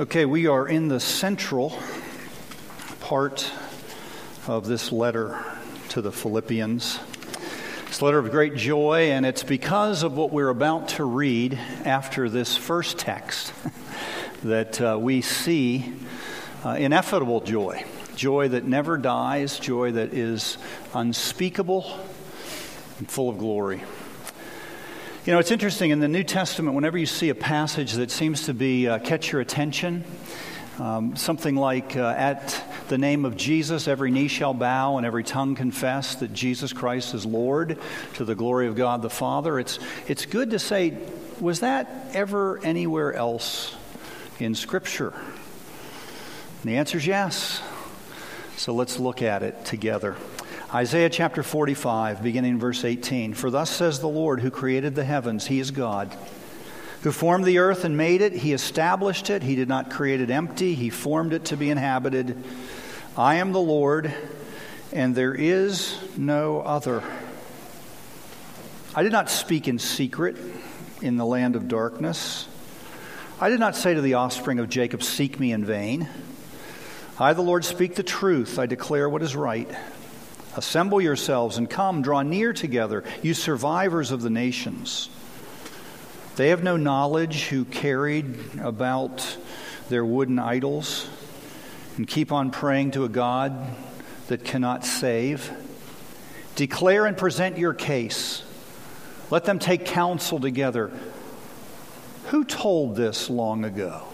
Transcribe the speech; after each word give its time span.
Okay, 0.00 0.24
we 0.24 0.46
are 0.46 0.66
in 0.66 0.88
the 0.88 0.98
central 0.98 1.78
part 3.00 3.52
of 4.46 4.66
this 4.66 4.90
letter 4.90 5.44
to 5.90 6.00
the 6.00 6.10
Philippians. 6.10 6.98
It's 7.88 8.00
a 8.00 8.04
letter 8.06 8.18
of 8.18 8.30
great 8.30 8.56
joy, 8.56 9.10
and 9.10 9.26
it's 9.26 9.42
because 9.42 10.02
of 10.02 10.14
what 10.16 10.32
we're 10.32 10.48
about 10.48 10.88
to 10.88 11.04
read 11.04 11.58
after 11.84 12.30
this 12.30 12.56
first 12.56 12.96
text 12.96 13.52
that 14.42 14.80
uh, 14.80 14.96
we 14.98 15.20
see 15.20 15.92
uh, 16.64 16.70
ineffable 16.70 17.42
joy. 17.42 17.84
Joy 18.16 18.48
that 18.48 18.64
never 18.64 18.96
dies, 18.96 19.60
joy 19.60 19.92
that 19.92 20.14
is 20.14 20.56
unspeakable 20.94 22.00
and 22.98 23.10
full 23.10 23.28
of 23.28 23.36
glory. 23.36 23.82
You 25.24 25.32
know, 25.32 25.38
it's 25.38 25.52
interesting 25.52 25.90
in 25.92 26.00
the 26.00 26.08
New 26.08 26.24
Testament, 26.24 26.74
whenever 26.74 26.98
you 26.98 27.06
see 27.06 27.28
a 27.28 27.34
passage 27.36 27.92
that 27.92 28.10
seems 28.10 28.46
to 28.46 28.54
be 28.54 28.88
uh, 28.88 28.98
catch 28.98 29.30
your 29.30 29.40
attention, 29.40 30.02
um, 30.80 31.14
something 31.14 31.54
like 31.54 31.96
uh, 31.96 32.12
at 32.18 32.60
the 32.88 32.98
name 32.98 33.24
of 33.24 33.36
Jesus, 33.36 33.86
every 33.86 34.10
knee 34.10 34.26
shall 34.26 34.52
bow 34.52 34.96
and 34.96 35.06
every 35.06 35.22
tongue 35.22 35.54
confess 35.54 36.16
that 36.16 36.32
Jesus 36.32 36.72
Christ 36.72 37.14
is 37.14 37.24
Lord 37.24 37.78
to 38.14 38.24
the 38.24 38.34
glory 38.34 38.66
of 38.66 38.74
God 38.74 39.00
the 39.00 39.10
Father. 39.10 39.60
It's, 39.60 39.78
it's 40.08 40.26
good 40.26 40.50
to 40.50 40.58
say, 40.58 40.98
was 41.38 41.60
that 41.60 41.88
ever 42.14 42.58
anywhere 42.64 43.14
else 43.14 43.76
in 44.40 44.56
Scripture? 44.56 45.14
And 46.62 46.72
the 46.72 46.78
answer 46.78 46.98
is 46.98 47.06
yes. 47.06 47.62
So 48.56 48.74
let's 48.74 48.98
look 48.98 49.22
at 49.22 49.44
it 49.44 49.64
together. 49.64 50.16
Isaiah 50.74 51.10
chapter 51.10 51.42
45, 51.42 52.22
beginning 52.22 52.58
verse 52.58 52.82
18. 52.82 53.34
For 53.34 53.50
thus 53.50 53.68
says 53.68 54.00
the 54.00 54.08
Lord 54.08 54.40
who 54.40 54.50
created 54.50 54.94
the 54.94 55.04
heavens, 55.04 55.46
He 55.46 55.60
is 55.60 55.70
God, 55.70 56.16
who 57.02 57.12
formed 57.12 57.44
the 57.44 57.58
earth 57.58 57.84
and 57.84 57.94
made 57.94 58.22
it. 58.22 58.32
He 58.32 58.54
established 58.54 59.28
it. 59.28 59.42
He 59.42 59.54
did 59.54 59.68
not 59.68 59.90
create 59.90 60.22
it 60.22 60.30
empty, 60.30 60.74
He 60.74 60.88
formed 60.88 61.34
it 61.34 61.44
to 61.46 61.58
be 61.58 61.68
inhabited. 61.68 62.42
I 63.18 63.34
am 63.34 63.52
the 63.52 63.60
Lord, 63.60 64.14
and 64.94 65.14
there 65.14 65.34
is 65.34 65.98
no 66.16 66.62
other. 66.62 67.02
I 68.94 69.02
did 69.02 69.12
not 69.12 69.28
speak 69.28 69.68
in 69.68 69.78
secret 69.78 70.38
in 71.02 71.18
the 71.18 71.26
land 71.26 71.54
of 71.54 71.68
darkness. 71.68 72.48
I 73.38 73.50
did 73.50 73.60
not 73.60 73.76
say 73.76 73.92
to 73.92 74.00
the 74.00 74.14
offspring 74.14 74.58
of 74.58 74.70
Jacob, 74.70 75.02
Seek 75.02 75.38
me 75.38 75.52
in 75.52 75.66
vain. 75.66 76.08
I, 77.18 77.34
the 77.34 77.42
Lord, 77.42 77.66
speak 77.66 77.94
the 77.94 78.02
truth. 78.02 78.58
I 78.58 78.64
declare 78.64 79.06
what 79.06 79.20
is 79.20 79.36
right. 79.36 79.70
Assemble 80.54 81.00
yourselves 81.00 81.56
and 81.56 81.68
come, 81.68 82.02
draw 82.02 82.22
near 82.22 82.52
together, 82.52 83.04
you 83.22 83.34
survivors 83.34 84.10
of 84.10 84.22
the 84.22 84.30
nations. 84.30 85.08
They 86.36 86.48
have 86.48 86.62
no 86.62 86.76
knowledge 86.76 87.44
who 87.48 87.64
carried 87.64 88.58
about 88.60 89.38
their 89.88 90.04
wooden 90.04 90.38
idols 90.38 91.08
and 91.96 92.06
keep 92.06 92.32
on 92.32 92.50
praying 92.50 92.92
to 92.92 93.04
a 93.04 93.08
God 93.08 93.54
that 94.28 94.44
cannot 94.44 94.84
save. 94.84 95.50
Declare 96.54 97.06
and 97.06 97.16
present 97.16 97.58
your 97.58 97.74
case. 97.74 98.42
Let 99.30 99.44
them 99.44 99.58
take 99.58 99.86
counsel 99.86 100.40
together. 100.40 100.90
Who 102.26 102.44
told 102.44 102.96
this 102.96 103.28
long 103.28 103.64
ago? 103.64 104.04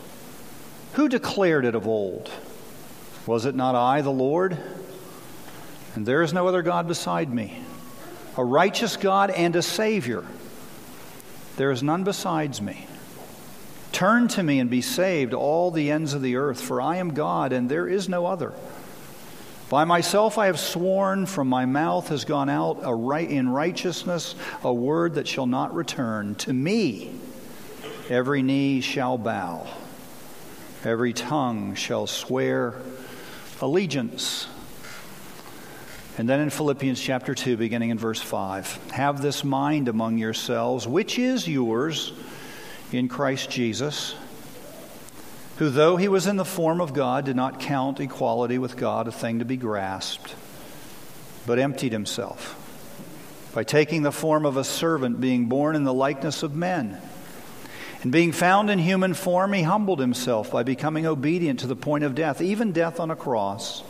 Who 0.94 1.08
declared 1.08 1.64
it 1.64 1.74
of 1.74 1.86
old? 1.86 2.30
Was 3.26 3.44
it 3.44 3.54
not 3.54 3.74
I, 3.74 4.00
the 4.00 4.10
Lord? 4.10 4.58
And 5.94 6.06
there 6.06 6.22
is 6.22 6.32
no 6.32 6.46
other 6.46 6.62
God 6.62 6.86
beside 6.86 7.32
me, 7.32 7.58
a 8.36 8.44
righteous 8.44 8.96
God 8.96 9.30
and 9.30 9.56
a 9.56 9.62
Savior. 9.62 10.24
There 11.56 11.70
is 11.70 11.82
none 11.82 12.04
besides 12.04 12.62
me. 12.62 12.86
Turn 13.90 14.28
to 14.28 14.42
me 14.42 14.60
and 14.60 14.70
be 14.70 14.82
saved, 14.82 15.34
all 15.34 15.70
the 15.70 15.90
ends 15.90 16.14
of 16.14 16.22
the 16.22 16.36
earth, 16.36 16.60
for 16.60 16.80
I 16.80 16.96
am 16.96 17.14
God 17.14 17.52
and 17.52 17.68
there 17.68 17.88
is 17.88 18.08
no 18.08 18.26
other. 18.26 18.52
By 19.68 19.84
myself 19.84 20.38
I 20.38 20.46
have 20.46 20.60
sworn, 20.60 21.26
from 21.26 21.48
my 21.48 21.66
mouth 21.66 22.08
has 22.08 22.24
gone 22.24 22.48
out 22.48 22.80
a 22.82 22.94
right, 22.94 23.28
in 23.28 23.48
righteousness 23.48 24.34
a 24.62 24.72
word 24.72 25.14
that 25.14 25.28
shall 25.28 25.46
not 25.46 25.74
return. 25.74 26.36
To 26.36 26.52
me 26.52 27.12
every 28.08 28.42
knee 28.42 28.80
shall 28.80 29.18
bow, 29.18 29.66
every 30.84 31.12
tongue 31.12 31.74
shall 31.74 32.06
swear 32.06 32.74
allegiance. 33.60 34.46
And 36.18 36.28
then 36.28 36.40
in 36.40 36.50
Philippians 36.50 37.00
chapter 37.00 37.32
2, 37.32 37.56
beginning 37.56 37.90
in 37.90 37.98
verse 37.98 38.20
5, 38.20 38.90
have 38.90 39.22
this 39.22 39.44
mind 39.44 39.86
among 39.86 40.18
yourselves, 40.18 40.86
which 40.86 41.16
is 41.16 41.46
yours 41.46 42.12
in 42.90 43.06
Christ 43.06 43.48
Jesus, 43.48 44.16
who, 45.58 45.70
though 45.70 45.96
he 45.96 46.08
was 46.08 46.26
in 46.26 46.34
the 46.34 46.44
form 46.44 46.80
of 46.80 46.92
God, 46.92 47.24
did 47.24 47.36
not 47.36 47.60
count 47.60 48.00
equality 48.00 48.58
with 48.58 48.76
God 48.76 49.06
a 49.06 49.12
thing 49.12 49.38
to 49.38 49.44
be 49.44 49.56
grasped, 49.56 50.34
but 51.46 51.60
emptied 51.60 51.92
himself 51.92 52.56
by 53.54 53.62
taking 53.62 54.02
the 54.02 54.12
form 54.12 54.44
of 54.44 54.56
a 54.56 54.64
servant, 54.64 55.20
being 55.20 55.46
born 55.46 55.76
in 55.76 55.84
the 55.84 55.94
likeness 55.94 56.42
of 56.42 56.52
men. 56.52 57.00
And 58.02 58.10
being 58.10 58.32
found 58.32 58.70
in 58.70 58.80
human 58.80 59.14
form, 59.14 59.52
he 59.52 59.62
humbled 59.62 60.00
himself 60.00 60.50
by 60.50 60.64
becoming 60.64 61.06
obedient 61.06 61.60
to 61.60 61.68
the 61.68 61.76
point 61.76 62.02
of 62.02 62.16
death, 62.16 62.40
even 62.40 62.72
death 62.72 62.98
on 62.98 63.12
a 63.12 63.16
cross. 63.16 63.84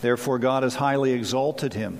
Therefore, 0.00 0.38
God 0.38 0.62
has 0.62 0.76
highly 0.76 1.12
exalted 1.12 1.74
him, 1.74 1.98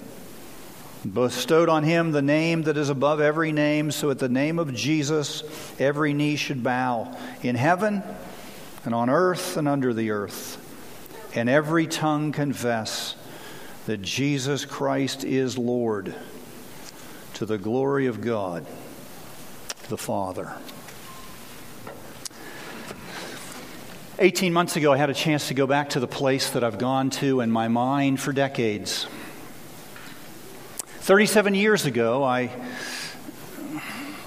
bestowed 1.10 1.68
on 1.68 1.84
him 1.84 2.12
the 2.12 2.22
name 2.22 2.62
that 2.62 2.76
is 2.76 2.88
above 2.88 3.20
every 3.20 3.52
name, 3.52 3.90
so 3.90 4.10
at 4.10 4.18
the 4.18 4.28
name 4.28 4.58
of 4.58 4.74
Jesus, 4.74 5.42
every 5.78 6.14
knee 6.14 6.36
should 6.36 6.62
bow 6.62 7.16
in 7.42 7.56
heaven 7.56 8.02
and 8.84 8.94
on 8.94 9.10
earth 9.10 9.56
and 9.56 9.68
under 9.68 9.92
the 9.92 10.10
earth, 10.10 10.56
and 11.34 11.48
every 11.48 11.86
tongue 11.86 12.32
confess 12.32 13.14
that 13.86 14.02
Jesus 14.02 14.64
Christ 14.64 15.24
is 15.24 15.58
Lord 15.58 16.14
to 17.34 17.46
the 17.46 17.58
glory 17.58 18.06
of 18.06 18.20
God 18.20 18.66
the 19.88 19.98
Father. 19.98 20.54
18 24.22 24.52
months 24.52 24.76
ago, 24.76 24.92
I 24.92 24.98
had 24.98 25.08
a 25.08 25.14
chance 25.14 25.48
to 25.48 25.54
go 25.54 25.66
back 25.66 25.88
to 25.90 26.00
the 26.00 26.06
place 26.06 26.50
that 26.50 26.62
I've 26.62 26.76
gone 26.76 27.08
to 27.08 27.40
in 27.40 27.50
my 27.50 27.68
mind 27.68 28.20
for 28.20 28.34
decades. 28.34 29.06
37 30.98 31.54
years 31.54 31.86
ago, 31.86 32.22
I 32.22 32.50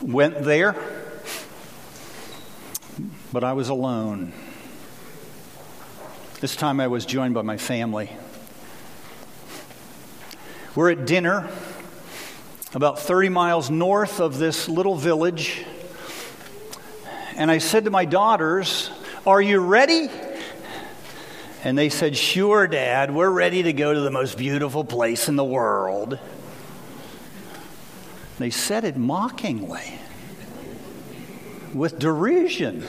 went 0.02 0.44
there, 0.44 0.76
but 3.32 3.44
I 3.44 3.54
was 3.54 3.70
alone. 3.70 4.34
This 6.42 6.56
time 6.56 6.80
I 6.80 6.88
was 6.88 7.06
joined 7.06 7.36
by 7.36 7.44
my 7.44 7.58
family. 7.58 8.10
We're 10.74 10.90
at 10.90 11.06
dinner 11.06 11.52
about 12.74 12.98
30 12.98 13.30
miles 13.30 13.70
north 13.70 14.20
of 14.20 14.40
this 14.40 14.68
little 14.68 14.96
village, 14.96 15.64
and 17.36 17.52
I 17.52 17.60
said 17.60 17.86
to 17.86 17.92
my 17.92 18.06
daughters, 18.06 18.90
are 19.26 19.42
you 19.42 19.60
ready? 19.60 20.10
And 21.64 21.78
they 21.78 21.90
said, 21.90 22.18
Sure, 22.18 22.68
Dad, 22.68 23.14
we're 23.14 23.30
ready 23.30 23.64
to 23.64 23.74
go 23.74 23.94
to 23.94 24.02
the 24.02 24.12
most 24.12 24.38
beautiful 24.38 24.84
place 24.84 25.30
in 25.30 25.38
the 25.38 25.44
world. 25.44 26.20
They 28.38 28.50
said 28.50 28.84
it 28.84 28.98
mockingly, 28.98 30.00
with 31.74 32.00
derision. 32.00 32.84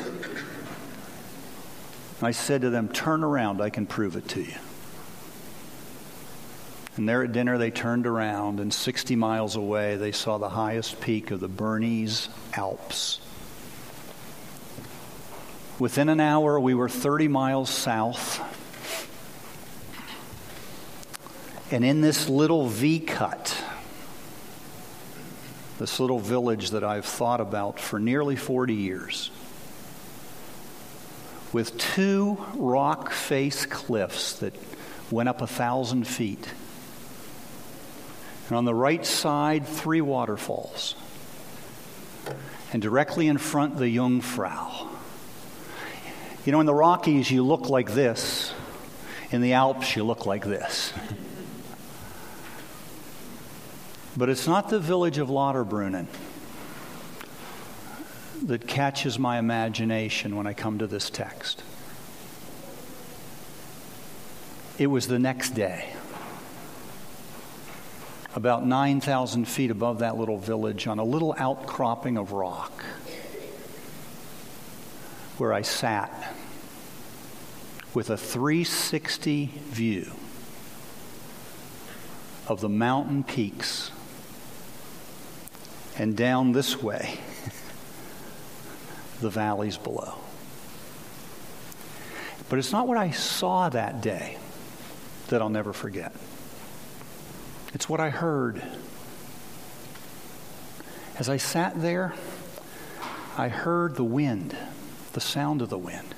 I 2.20 2.32
said 2.32 2.62
to 2.62 2.70
them, 2.70 2.88
Turn 2.88 3.22
around, 3.22 3.60
I 3.60 3.70
can 3.70 3.86
prove 3.86 4.16
it 4.16 4.26
to 4.28 4.40
you. 4.42 4.54
And 6.96 7.08
there 7.08 7.22
at 7.22 7.32
dinner, 7.32 7.58
they 7.58 7.70
turned 7.70 8.06
around, 8.06 8.60
and 8.60 8.72
60 8.72 9.14
miles 9.16 9.56
away, 9.56 9.96
they 9.96 10.12
saw 10.12 10.38
the 10.38 10.48
highest 10.48 11.00
peak 11.00 11.30
of 11.30 11.40
the 11.40 11.48
Bernese 11.48 12.28
Alps. 12.54 13.20
Within 15.78 16.08
an 16.08 16.20
hour, 16.20 16.60
we 16.60 16.72
were 16.72 16.88
30 16.88 17.26
miles 17.26 17.68
south. 17.68 18.40
And 21.72 21.84
in 21.84 22.00
this 22.00 22.28
little 22.28 22.68
V 22.68 23.00
cut, 23.00 23.60
this 25.80 25.98
little 25.98 26.20
village 26.20 26.70
that 26.70 26.84
I've 26.84 27.04
thought 27.04 27.40
about 27.40 27.80
for 27.80 27.98
nearly 27.98 28.36
40 28.36 28.72
years, 28.72 29.32
with 31.52 31.76
two 31.76 32.38
rock 32.54 33.10
face 33.10 33.66
cliffs 33.66 34.34
that 34.34 34.54
went 35.10 35.28
up 35.28 35.42
a 35.42 35.46
thousand 35.48 36.06
feet. 36.06 36.48
And 38.48 38.56
on 38.56 38.64
the 38.64 38.74
right 38.74 39.04
side, 39.04 39.66
three 39.66 40.00
waterfalls. 40.00 40.94
And 42.72 42.80
directly 42.80 43.26
in 43.26 43.38
front, 43.38 43.76
the 43.76 43.92
Jungfrau 43.92 44.93
you 46.44 46.52
know, 46.52 46.60
in 46.60 46.66
the 46.66 46.74
Rockies, 46.74 47.30
you 47.30 47.42
look 47.42 47.68
like 47.68 47.94
this. 47.94 48.52
In 49.30 49.40
the 49.40 49.54
Alps, 49.54 49.96
you 49.96 50.04
look 50.04 50.26
like 50.26 50.44
this. 50.44 50.92
But 54.16 54.28
it's 54.28 54.46
not 54.46 54.68
the 54.68 54.78
village 54.78 55.18
of 55.18 55.28
Lauterbrunnen. 55.28 56.06
that 58.42 58.66
catches 58.66 59.18
my 59.18 59.38
imagination 59.38 60.36
when 60.36 60.46
I 60.46 60.52
come 60.52 60.78
to 60.78 60.86
this 60.86 61.08
text. 61.08 61.62
It 64.78 64.88
was 64.88 65.06
the 65.06 65.18
next 65.18 65.50
day, 65.50 65.94
about 68.34 68.66
9,000 68.66 69.46
feet 69.46 69.70
above 69.70 70.00
that 70.00 70.18
little 70.18 70.36
village, 70.36 70.86
on 70.86 70.98
a 70.98 71.04
little 71.04 71.34
outcropping 71.38 72.18
of 72.18 72.32
rock, 72.32 72.84
where 75.38 75.52
I 75.52 75.62
sat 75.62 76.33
with 77.94 78.10
a 78.10 78.16
360 78.16 79.46
view 79.70 80.10
of 82.48 82.60
the 82.60 82.68
mountain 82.68 83.22
peaks 83.22 83.92
and 85.96 86.16
down 86.16 86.52
this 86.52 86.82
way, 86.82 87.18
the 89.20 89.30
valleys 89.30 89.78
below. 89.78 90.14
But 92.48 92.58
it's 92.58 92.72
not 92.72 92.88
what 92.88 92.98
I 92.98 93.12
saw 93.12 93.68
that 93.68 94.02
day 94.02 94.38
that 95.28 95.40
I'll 95.40 95.48
never 95.48 95.72
forget. 95.72 96.12
It's 97.72 97.88
what 97.88 98.00
I 98.00 98.10
heard. 98.10 98.62
As 101.16 101.28
I 101.28 101.36
sat 101.36 101.80
there, 101.80 102.12
I 103.38 103.48
heard 103.48 103.94
the 103.94 104.04
wind, 104.04 104.56
the 105.12 105.20
sound 105.20 105.62
of 105.62 105.70
the 105.70 105.78
wind. 105.78 106.13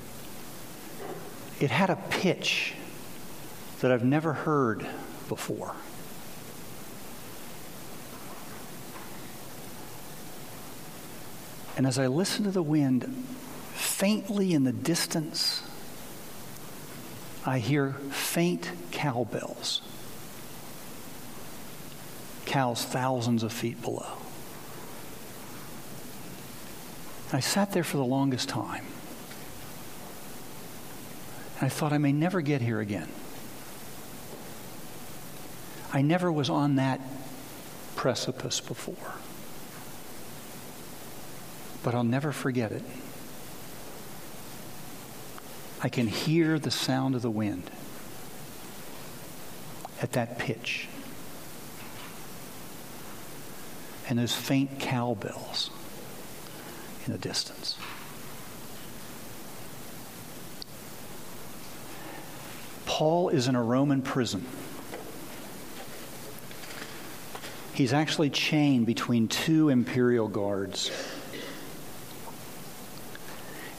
It 1.59 1.71
had 1.71 1.89
a 1.89 1.95
pitch 1.95 2.73
that 3.81 3.91
I've 3.91 4.03
never 4.03 4.33
heard 4.33 4.85
before. 5.27 5.75
And 11.75 11.85
as 11.85 11.99
I 11.99 12.07
listened 12.07 12.45
to 12.45 12.51
the 12.51 12.63
wind, 12.63 13.05
faintly 13.73 14.53
in 14.53 14.63
the 14.63 14.71
distance, 14.71 15.63
I 17.45 17.59
hear 17.59 17.93
faint 18.11 18.71
cowbells. 18.91 19.81
Cows 22.45 22.83
thousands 22.83 23.43
of 23.43 23.53
feet 23.53 23.81
below. 23.81 24.17
I 27.31 27.41
sat 27.41 27.73
there 27.73 27.83
for 27.83 27.97
the 27.97 28.05
longest 28.05 28.49
time. 28.49 28.85
I 31.59 31.69
thought 31.69 31.91
I 31.91 31.97
may 31.97 32.11
never 32.11 32.41
get 32.41 32.61
here 32.61 32.79
again. 32.79 33.09
I 35.91 36.01
never 36.01 36.31
was 36.31 36.49
on 36.49 36.75
that 36.75 37.01
precipice 37.95 38.59
before. 38.59 39.13
But 41.83 41.95
I'll 41.95 42.03
never 42.03 42.31
forget 42.31 42.71
it. 42.71 42.83
I 45.81 45.89
can 45.89 46.07
hear 46.07 46.59
the 46.59 46.71
sound 46.71 47.15
of 47.15 47.21
the 47.21 47.31
wind 47.31 47.69
at 50.01 50.11
that 50.13 50.37
pitch. 50.37 50.87
And 54.09 54.19
those 54.19 54.33
faint 54.33 54.79
cowbells 54.79 55.69
in 57.05 57.13
the 57.13 57.19
distance. 57.19 57.77
Paul 62.97 63.29
is 63.29 63.47
in 63.47 63.53
a 63.53 63.61
Roman 63.61 64.01
prison. 64.01 64.43
He's 67.75 67.93
actually 67.93 68.31
chained 68.31 68.87
between 68.87 69.27
two 69.27 69.69
imperial 69.69 70.27
guards. 70.27 70.89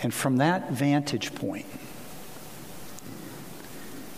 And 0.05 0.15
from 0.15 0.37
that 0.37 0.71
vantage 0.71 1.35
point, 1.35 1.67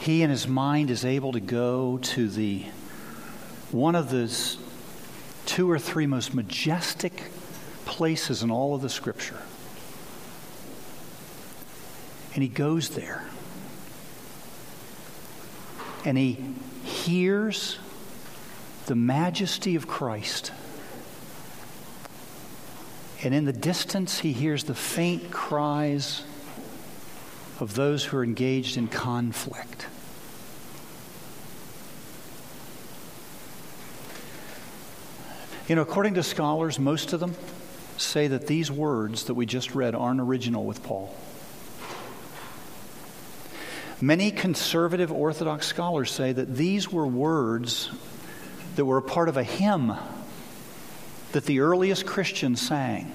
he 0.00 0.20
in 0.20 0.29
his 0.29 0.47
mind 0.47 0.91
is 0.91 1.06
able 1.06 1.32
to 1.32 1.41
go 1.41 1.96
to 1.96 2.29
the 2.29 2.67
one 3.70 3.94
of 3.94 4.11
the 4.11 4.31
two 5.46 5.70
or 5.70 5.79
three 5.79 6.06
most 6.06 6.35
majestic 6.35 7.23
places 7.87 8.43
in 8.43 8.50
all 8.50 8.75
of 8.75 8.82
the 8.82 8.91
scripture. 8.91 9.41
And 12.35 12.43
he 12.43 12.50
goes 12.50 12.91
there 12.91 13.25
and 16.05 16.17
he 16.17 16.38
hears 16.85 17.79
the 18.87 18.94
majesty 18.94 19.76
of 19.76 19.87
Christ. 19.87 20.52
And 23.23 23.35
in 23.35 23.44
the 23.44 23.52
distance, 23.52 24.20
he 24.20 24.32
hears 24.32 24.64
the 24.64 24.75
faint 24.75 25.31
cries 25.31 26.25
of 27.61 27.75
those 27.75 28.05
who 28.05 28.17
are 28.17 28.25
engaged 28.25 28.76
in 28.76 28.88
conflict. 28.88 29.87
You 35.69 35.76
know, 35.76 35.82
according 35.82 36.14
to 36.14 36.23
scholars, 36.23 36.79
most 36.79 37.12
of 37.12 37.20
them 37.20 37.37
say 37.96 38.26
that 38.26 38.46
these 38.46 38.73
words 38.73 39.25
that 39.25 39.35
we 39.35 39.46
just 39.46 39.75
read 39.75 39.94
aren't 39.94 40.20
original 40.20 40.64
with 40.64 40.82
Paul. 40.82 41.14
Many 44.02 44.31
conservative 44.31 45.12
Orthodox 45.12 45.67
scholars 45.67 46.11
say 46.11 46.32
that 46.32 46.56
these 46.56 46.91
were 46.91 47.06
words 47.06 47.91
that 48.76 48.87
were 48.87 48.97
a 48.97 49.02
part 49.02 49.29
of 49.29 49.37
a 49.37 49.44
hymn 49.44 49.93
that 51.32 51.44
the 51.44 51.61
earliest 51.61 52.06
Christians 52.06 52.62
sang. 52.62 53.12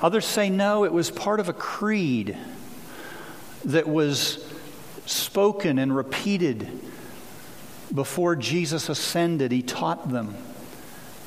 Others 0.00 0.24
say 0.24 0.48
no, 0.48 0.84
it 0.84 0.92
was 0.92 1.10
part 1.10 1.38
of 1.38 1.48
a 1.48 1.52
creed 1.52 2.36
that 3.66 3.86
was 3.86 4.50
spoken 5.04 5.78
and 5.78 5.94
repeated 5.94 6.68
before 7.94 8.36
Jesus 8.36 8.88
ascended. 8.88 9.52
He 9.52 9.62
taught 9.62 10.10
them 10.10 10.34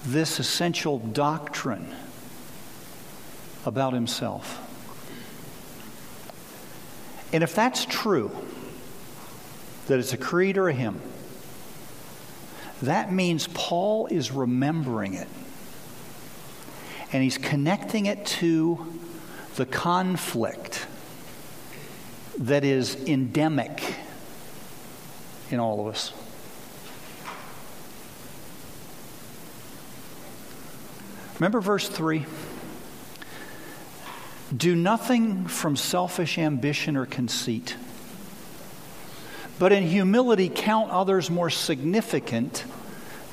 this 0.03 0.39
essential 0.39 0.97
doctrine 0.99 1.93
about 3.67 3.91
himself. 3.91 4.63
And 7.33 7.43
if 7.43 7.53
that's 7.53 7.85
true, 7.85 8.31
that 9.87 9.99
it's 9.99 10.13
a 10.13 10.17
creed 10.17 10.57
or 10.57 10.69
a 10.69 10.73
hymn, 10.73 11.01
that 12.81 13.11
means 13.11 13.47
Paul 13.53 14.07
is 14.07 14.31
remembering 14.31 15.15
it. 15.15 15.27
And 17.11 17.21
he's 17.21 17.37
connecting 17.37 18.05
it 18.05 18.25
to 18.25 18.85
the 19.55 19.65
conflict 19.65 20.87
that 22.37 22.63
is 22.63 22.95
endemic 23.05 23.95
in 25.49 25.59
all 25.59 25.81
of 25.81 25.93
us. 25.93 26.13
Remember 31.39 31.59
verse 31.59 31.89
3? 31.89 32.25
Do 34.55 34.75
nothing 34.75 35.47
from 35.47 35.75
selfish 35.75 36.37
ambition 36.37 36.95
or 36.95 37.05
conceit, 37.05 37.75
but 39.59 39.73
in 39.73 39.83
humility 39.83 40.49
count 40.53 40.89
others 40.89 41.29
more 41.29 41.49
significant 41.49 42.63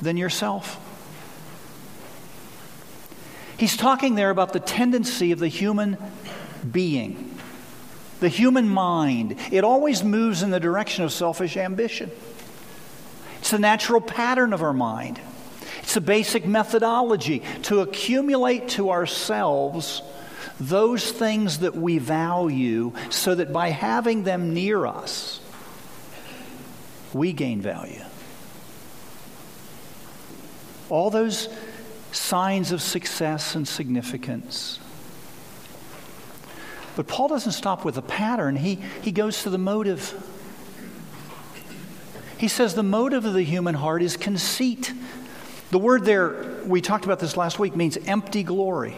than 0.01 0.17
yourself. 0.17 0.81
He's 3.57 3.77
talking 3.77 4.15
there 4.15 4.29
about 4.29 4.51
the 4.51 4.59
tendency 4.59 5.31
of 5.31 5.39
the 5.39 5.47
human 5.47 5.97
being, 6.69 7.37
the 8.19 8.27
human 8.27 8.67
mind. 8.67 9.37
It 9.51 9.63
always 9.63 10.03
moves 10.03 10.43
in 10.43 10.49
the 10.49 10.59
direction 10.59 11.05
of 11.05 11.13
selfish 11.13 11.55
ambition. 11.55 12.11
It's 13.39 13.51
the 13.51 13.59
natural 13.59 14.01
pattern 14.01 14.51
of 14.51 14.61
our 14.61 14.73
mind. 14.73 15.21
It's 15.83 15.95
a 15.95 16.01
basic 16.01 16.45
methodology 16.45 17.43
to 17.63 17.79
accumulate 17.79 18.69
to 18.69 18.89
ourselves 18.89 20.01
those 20.59 21.11
things 21.11 21.59
that 21.59 21.75
we 21.75 21.97
value 21.97 22.93
so 23.09 23.35
that 23.35 23.51
by 23.51 23.69
having 23.69 24.23
them 24.23 24.53
near 24.53 24.85
us, 24.85 25.39
we 27.13 27.33
gain 27.33 27.61
value. 27.61 28.01
All 30.89 31.09
those 31.09 31.49
signs 32.11 32.71
of 32.71 32.81
success 32.81 33.55
and 33.55 33.67
significance. 33.67 34.79
But 36.95 37.07
Paul 37.07 37.27
doesn't 37.27 37.51
stop 37.51 37.83
with 37.83 37.97
a 37.97 38.01
pattern, 38.01 38.55
he, 38.55 38.75
he 39.01 39.11
goes 39.11 39.43
to 39.43 39.49
the 39.49 39.57
motive. 39.57 40.13
He 42.37 42.47
says 42.49 42.75
the 42.75 42.83
motive 42.83 43.25
of 43.25 43.33
the 43.33 43.43
human 43.43 43.75
heart 43.75 44.01
is 44.01 44.17
conceit. 44.17 44.91
The 45.71 45.79
word 45.79 46.03
there, 46.03 46.61
we 46.65 46.81
talked 46.81 47.05
about 47.05 47.19
this 47.19 47.37
last 47.37 47.59
week, 47.59 47.75
means 47.75 47.97
empty 48.05 48.43
glory. 48.43 48.95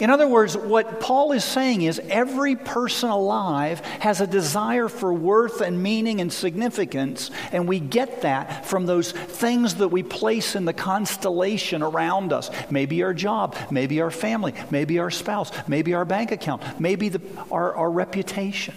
In 0.00 0.08
other 0.08 0.26
words, 0.26 0.56
what 0.56 0.98
Paul 0.98 1.32
is 1.32 1.44
saying 1.44 1.82
is 1.82 2.00
every 2.08 2.56
person 2.56 3.10
alive 3.10 3.80
has 4.00 4.22
a 4.22 4.26
desire 4.26 4.88
for 4.88 5.12
worth 5.12 5.60
and 5.60 5.82
meaning 5.82 6.22
and 6.22 6.32
significance, 6.32 7.30
and 7.52 7.68
we 7.68 7.80
get 7.80 8.22
that 8.22 8.64
from 8.64 8.86
those 8.86 9.12
things 9.12 9.74
that 9.74 9.88
we 9.88 10.02
place 10.02 10.56
in 10.56 10.64
the 10.64 10.72
constellation 10.72 11.82
around 11.82 12.32
us. 12.32 12.50
Maybe 12.70 13.02
our 13.02 13.12
job, 13.12 13.54
maybe 13.70 14.00
our 14.00 14.10
family, 14.10 14.54
maybe 14.70 14.98
our 14.98 15.10
spouse, 15.10 15.52
maybe 15.68 15.92
our 15.92 16.06
bank 16.06 16.32
account, 16.32 16.62
maybe 16.80 17.10
the, 17.10 17.20
our, 17.50 17.74
our 17.74 17.90
reputation. 17.90 18.74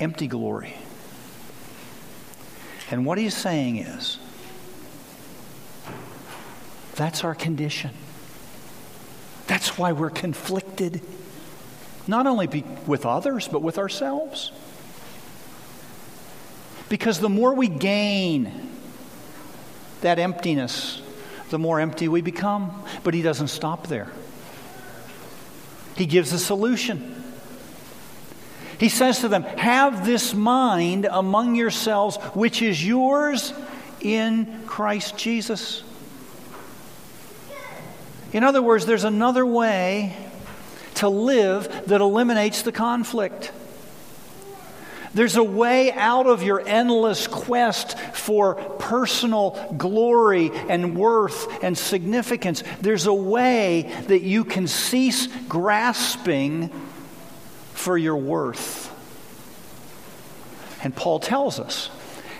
Empty 0.00 0.26
glory. 0.26 0.74
And 2.90 3.06
what 3.06 3.18
he's 3.18 3.36
saying 3.36 3.76
is, 3.76 4.18
that's 6.94 7.24
our 7.24 7.34
condition. 7.34 7.90
That's 9.46 9.76
why 9.76 9.92
we're 9.92 10.10
conflicted, 10.10 11.02
not 12.06 12.26
only 12.26 12.46
be, 12.46 12.64
with 12.86 13.04
others, 13.04 13.48
but 13.48 13.62
with 13.62 13.78
ourselves. 13.78 14.52
Because 16.88 17.18
the 17.20 17.28
more 17.28 17.54
we 17.54 17.68
gain 17.68 18.70
that 20.00 20.18
emptiness, 20.18 21.02
the 21.50 21.58
more 21.58 21.80
empty 21.80 22.08
we 22.08 22.20
become. 22.20 22.84
But 23.02 23.14
he 23.14 23.22
doesn't 23.22 23.48
stop 23.48 23.86
there, 23.88 24.10
he 25.96 26.06
gives 26.06 26.32
a 26.32 26.38
solution. 26.38 27.22
He 28.78 28.88
says 28.88 29.20
to 29.20 29.28
them, 29.28 29.44
Have 29.44 30.04
this 30.04 30.34
mind 30.34 31.06
among 31.08 31.54
yourselves, 31.54 32.16
which 32.34 32.60
is 32.60 32.84
yours 32.84 33.52
in 34.00 34.64
Christ 34.66 35.16
Jesus. 35.16 35.84
In 38.34 38.42
other 38.42 38.60
words, 38.60 38.84
there's 38.84 39.04
another 39.04 39.46
way 39.46 40.14
to 40.96 41.08
live 41.08 41.86
that 41.86 42.00
eliminates 42.00 42.62
the 42.62 42.72
conflict. 42.72 43.52
There's 45.14 45.36
a 45.36 45.44
way 45.44 45.92
out 45.92 46.26
of 46.26 46.42
your 46.42 46.60
endless 46.66 47.28
quest 47.28 47.96
for 48.12 48.56
personal 48.56 49.72
glory 49.78 50.50
and 50.52 50.96
worth 50.96 51.62
and 51.62 51.78
significance. 51.78 52.64
There's 52.80 53.06
a 53.06 53.14
way 53.14 53.82
that 54.08 54.22
you 54.22 54.44
can 54.44 54.66
cease 54.66 55.28
grasping 55.48 56.70
for 57.74 57.96
your 57.96 58.16
worth. 58.16 58.90
And 60.82 60.94
Paul 60.94 61.20
tells 61.20 61.60
us 61.60 61.88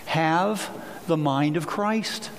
have 0.07 0.69
the 1.07 1.17
mind 1.17 1.55
of 1.55 1.65
Christ. 1.65 2.29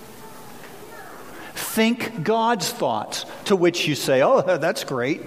Think 1.77 2.23
God's 2.23 2.73
thoughts, 2.73 3.27
to 3.45 3.55
which 3.55 3.87
you 3.87 3.95
say, 3.95 4.23
Oh, 4.23 4.41
that's 4.59 4.83
great. 4.83 5.21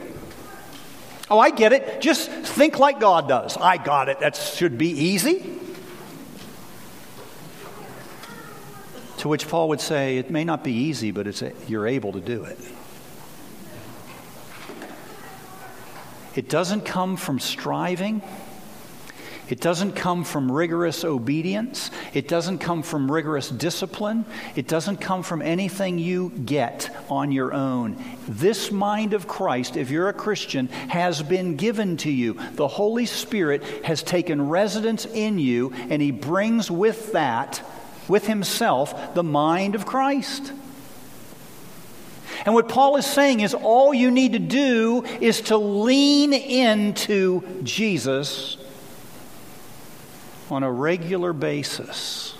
Oh, 1.30 1.38
I 1.38 1.52
get 1.52 1.74
it. 1.74 2.02
Just 2.02 2.28
think 2.28 2.80
like 2.80 3.00
God 3.00 3.28
does. 3.28 3.56
I 3.56 3.78
got 3.78 4.10
it. 4.10 4.20
That 4.20 4.36
should 4.36 4.76
be 4.76 4.88
easy. 4.88 5.60
To 9.18 9.28
which 9.28 9.48
Paul 9.48 9.70
would 9.70 9.80
say, 9.80 10.18
It 10.18 10.32
may 10.32 10.44
not 10.44 10.64
be 10.64 10.74
easy, 10.74 11.12
but 11.12 11.28
it's 11.28 11.44
you're 11.68 11.86
able 11.86 12.14
to 12.14 12.20
do 12.20 12.46
it. 12.46 12.58
It 16.34 16.50
doesn't 16.50 16.82
come 16.82 17.16
from 17.16 17.38
striving. 17.38 18.24
It 19.50 19.60
doesn't 19.60 19.94
come 19.94 20.24
from 20.24 20.52
rigorous 20.52 21.04
obedience. 21.04 21.90
It 22.14 22.28
doesn't 22.28 22.60
come 22.60 22.84
from 22.84 23.12
rigorous 23.12 23.50
discipline. 23.50 24.26
It 24.56 24.68
doesn't 24.68 24.98
come 24.98 25.24
from 25.24 25.42
anything 25.42 25.98
you 25.98 26.30
get 26.30 26.96
on 27.10 27.32
your 27.32 27.52
own. 27.52 27.98
This 28.28 28.72
mind 28.72 29.14
of 29.16 29.28
Christ, 29.28 29.76
if 29.76 29.90
you're 29.90 30.08
a 30.08 30.14
Christian, 30.14 30.68
has 30.68 31.24
been 31.24 31.56
given 31.56 31.98
to 31.98 32.12
you. 32.12 32.38
The 32.54 32.68
Holy 32.68 33.08
Spirit 33.08 33.64
has 33.86 34.04
taken 34.04 34.50
residence 34.50 35.06
in 35.06 35.40
you, 35.40 35.74
and 35.90 36.00
He 36.00 36.12
brings 36.12 36.70
with 36.70 37.14
that, 37.14 37.64
with 38.08 38.28
Himself, 38.28 39.16
the 39.16 39.24
mind 39.24 39.74
of 39.74 39.88
Christ. 39.88 40.54
And 42.46 42.54
what 42.54 42.70
Paul 42.70 42.98
is 42.98 43.06
saying 43.08 43.40
is 43.40 43.56
all 43.56 43.96
you 43.96 44.12
need 44.12 44.34
to 44.34 44.40
do 44.40 45.04
is 45.20 45.42
to 45.42 45.58
lean 45.58 46.34
into 46.34 47.42
Jesus 47.64 48.58
on 50.52 50.64
a 50.64 50.72
regular 50.72 51.34
basis. 51.34 52.36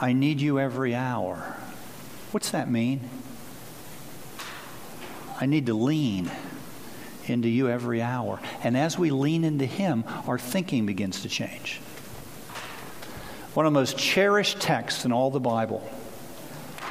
I 0.00 0.12
need 0.12 0.40
you 0.40 0.58
every 0.58 0.94
hour. 0.94 1.56
What's 2.30 2.50
that 2.50 2.70
mean? 2.70 3.08
I 5.40 5.46
need 5.46 5.66
to 5.66 5.74
lean 5.74 6.30
into 7.26 7.48
you 7.48 7.68
every 7.68 8.00
hour. 8.02 8.40
And 8.62 8.76
as 8.76 8.98
we 8.98 9.10
lean 9.10 9.44
into 9.44 9.66
Him, 9.66 10.04
our 10.26 10.38
thinking 10.38 10.86
begins 10.86 11.22
to 11.22 11.28
change. 11.28 11.80
One 13.54 13.66
of 13.66 13.72
the 13.72 13.78
most 13.78 13.98
cherished 13.98 14.60
texts 14.60 15.04
in 15.04 15.12
all 15.12 15.30
the 15.30 15.40
Bible 15.40 15.88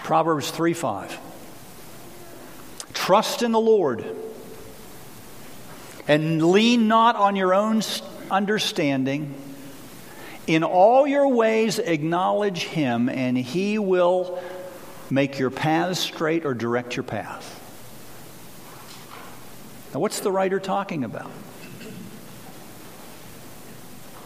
Proverbs 0.04 0.50
3 0.52 0.74
5. 0.74 1.20
Trust 2.94 3.44
in 3.44 3.52
the 3.52 3.60
Lord 3.60 4.04
and 6.10 6.44
lean 6.44 6.88
not 6.88 7.16
on 7.16 7.36
your 7.36 7.54
own 7.54 7.84
understanding. 8.32 9.36
In 10.48 10.64
all 10.64 11.06
your 11.06 11.28
ways, 11.28 11.78
acknowledge 11.78 12.64
him, 12.64 13.10
and 13.10 13.38
he 13.38 13.78
will 13.78 14.42
make 15.12 15.38
your 15.38 15.52
paths 15.52 16.00
straight 16.00 16.46
or 16.46 16.56
direct 16.56 16.96
your 16.96 17.04
path. 17.04 17.56
Now, 19.94 20.00
what's 20.00 20.20
the 20.20 20.32
writer 20.32 20.60
talking 20.60 21.04
about? 21.04 21.30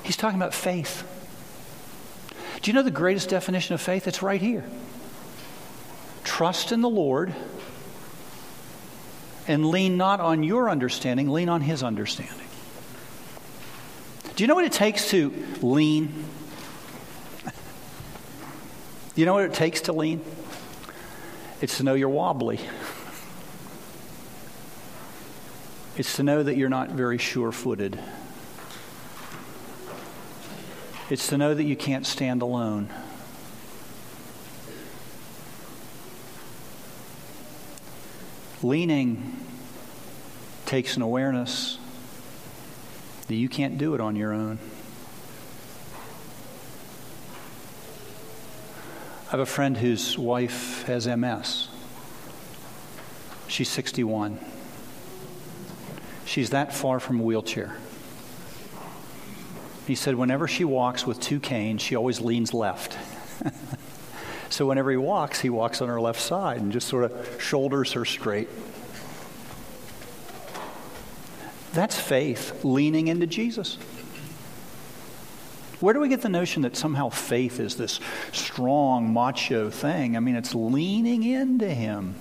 He's 0.03 0.17
talking 0.17 0.39
about 0.39 0.53
faith. 0.53 1.03
Do 2.61 2.71
you 2.71 2.75
know 2.75 2.83
the 2.83 2.91
greatest 2.91 3.27
definition 3.27 3.73
of 3.73 3.81
faith? 3.81 4.07
It's 4.07 4.23
right 4.23 4.39
here. 4.39 4.63
Trust 6.23 6.71
in 6.71 6.79
the 6.79 6.89
Lord 6.89 7.35
and 9.47 9.65
lean 9.65 9.97
not 9.97 10.19
on 10.19 10.43
your 10.43 10.69
understanding, 10.69 11.29
lean 11.29 11.49
on 11.49 11.61
His 11.61 11.83
understanding. 11.83 12.47
Do 14.35 14.43
you 14.43 14.47
know 14.47 14.55
what 14.55 14.65
it 14.65 14.71
takes 14.71 15.09
to 15.09 15.31
lean? 15.61 16.25
Do 17.45 17.51
you 19.15 19.25
know 19.25 19.33
what 19.33 19.45
it 19.45 19.53
takes 19.53 19.81
to 19.81 19.93
lean? 19.93 20.21
It's 21.61 21.77
to 21.77 21.83
know 21.83 21.93
you're 21.93 22.09
wobbly. 22.09 22.59
It's 25.95 26.15
to 26.15 26.23
know 26.23 26.41
that 26.41 26.57
you're 26.57 26.69
not 26.69 26.89
very 26.89 27.19
sure 27.19 27.51
footed. 27.51 27.99
It's 31.11 31.27
to 31.27 31.37
know 31.37 31.53
that 31.53 31.63
you 31.63 31.75
can't 31.75 32.07
stand 32.07 32.41
alone. 32.41 32.89
Leaning 38.63 39.37
takes 40.65 40.95
an 40.95 41.01
awareness 41.01 41.77
that 43.27 43.35
you 43.35 43.49
can't 43.49 43.77
do 43.77 43.93
it 43.93 43.99
on 43.99 44.15
your 44.15 44.31
own. 44.31 44.57
I 49.27 49.31
have 49.31 49.41
a 49.41 49.45
friend 49.45 49.75
whose 49.75 50.17
wife 50.17 50.83
has 50.83 51.07
MS. 51.07 51.67
She's 53.47 53.67
61. 53.67 54.39
She's 56.25 56.51
that 56.51 56.73
far 56.73 57.01
from 57.01 57.19
a 57.19 57.23
wheelchair. 57.23 57.75
He 59.85 59.95
said, 59.95 60.15
whenever 60.15 60.47
she 60.47 60.63
walks 60.63 61.05
with 61.05 61.19
two 61.19 61.41
canes, 61.41 61.81
she 61.81 61.97
always 61.97 62.21
leans 62.21 62.53
left. 62.53 62.97
So 64.53 64.67
whenever 64.67 64.91
he 64.91 64.97
walks, 64.97 65.39
he 65.39 65.49
walks 65.49 65.81
on 65.81 65.89
her 65.89 65.99
left 65.99 66.21
side 66.21 66.61
and 66.61 66.71
just 66.71 66.87
sort 66.87 67.05
of 67.05 67.41
shoulders 67.41 67.93
her 67.93 68.05
straight. 68.05 68.47
That's 71.73 71.99
faith, 71.99 72.63
leaning 72.63 73.07
into 73.07 73.25
Jesus. 73.25 73.79
Where 75.79 75.91
do 75.91 75.99
we 75.99 76.07
get 76.07 76.21
the 76.21 76.29
notion 76.29 76.61
that 76.61 76.77
somehow 76.77 77.09
faith 77.09 77.59
is 77.59 77.77
this 77.77 77.99
strong, 78.31 79.11
macho 79.11 79.71
thing? 79.71 80.15
I 80.15 80.19
mean, 80.19 80.35
it's 80.35 80.53
leaning 80.53 81.23
into 81.23 81.67
Him. 81.67 82.13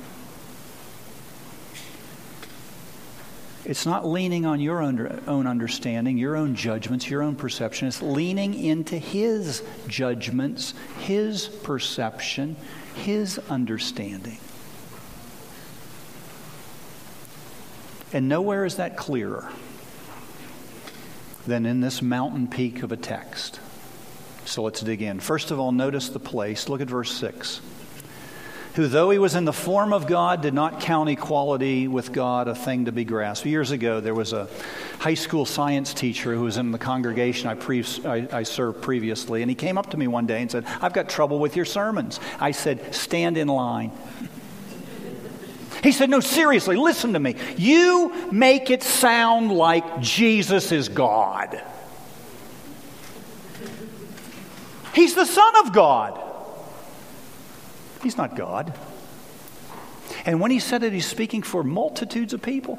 It's 3.65 3.87
not 3.87 4.05
leaning 4.05 4.45
on 4.45 4.61
your 4.61 4.83
own 4.83 5.47
understanding, 5.47 6.19
your 6.19 6.37
own 6.37 6.57
judgments, 6.57 7.09
your 7.09 7.23
own 7.23 7.37
perception. 7.37 7.87
It's 7.87 8.03
leaning 8.03 8.55
into 8.55 8.99
His 8.99 9.63
judgments, 9.87 10.75
His 10.99 11.47
perception, 11.47 12.57
His 12.97 13.39
understanding. 13.49 14.39
And 18.13 18.29
nowhere 18.29 18.65
is 18.65 18.77
that 18.77 18.97
clearer 18.97 19.49
than 21.47 21.65
in 21.65 21.81
this 21.81 22.03
mountain 22.03 22.49
peak 22.49 22.83
of 22.83 22.91
a 22.91 22.97
text. 22.97 23.61
So 24.45 24.63
let's 24.65 24.81
dig 24.81 25.03
in. 25.03 25.21
First 25.21 25.53
of 25.53 25.61
all, 25.61 25.71
notice 25.71 26.09
the 26.09 26.19
place. 26.19 26.69
Look 26.69 26.81
at 26.81 26.89
verse 26.89 27.13
6. 27.13 27.61
Who, 28.75 28.89
though 28.89 29.11
he 29.11 29.19
was 29.19 29.35
in 29.35 29.45
the 29.45 29.53
form 29.53 29.93
of 29.93 30.07
God, 30.07 30.41
did 30.41 30.55
not 30.55 30.81
count 30.81 31.11
equality 31.11 31.89
with 31.89 32.11
God 32.11 32.49
a 32.49 32.55
thing 32.55 32.87
to 32.87 32.93
be 32.93 33.05
grasped. 33.05 33.45
Years 33.45 33.71
ago, 33.71 34.01
there 34.01 34.15
was 34.15 34.33
a 34.33 34.49
high 34.99 35.13
school 35.13 35.45
science 35.45 35.93
teacher 35.93 36.35
who 36.35 36.45
was 36.45 36.57
in 36.57 36.71
the 36.71 36.79
congregation 36.79 37.49
I, 37.49 37.55
pre- 37.55 37.85
I, 38.07 38.29
I 38.33 38.43
served 38.45 38.81
previously, 38.81 39.43
and 39.43 39.51
he 39.51 39.55
came 39.55 39.77
up 39.77 39.91
to 39.91 39.99
me 39.99 40.07
one 40.07 40.27
day 40.27 40.41
and 40.41 40.51
said, 40.51 40.65
I've 40.81 40.95
got 40.95 41.11
trouble 41.11 41.39
with 41.39 41.55
your 41.55 41.67
sermons. 41.67 42.19
I 42.41 42.53
said, 42.53 42.95
Stand 42.95 43.37
in 43.37 43.49
line. 43.49 43.93
He 45.83 45.93
said, 45.93 46.09
No, 46.09 46.21
seriously, 46.21 46.77
listen 46.77 47.13
to 47.13 47.21
me. 47.21 47.37
You 47.59 48.31
make 48.33 48.71
it 48.71 48.83
sound 48.83 49.53
like 49.53 50.01
Jesus 50.01 50.73
is 50.73 50.89
God. 50.89 51.63
He's 54.95 55.15
the 55.15 55.27
Son 55.27 55.67
of 55.67 55.75
God. 55.75 56.32
He's 58.03 58.17
not 58.17 58.37
God. 58.37 58.75
And 60.25 60.41
when 60.41 60.51
he 60.51 60.59
said 60.59 60.83
it, 60.83 60.93
he's 60.93 61.07
speaking 61.07 61.43
for 61.43 61.63
multitudes 61.63 62.33
of 62.33 62.43
people. 62.43 62.79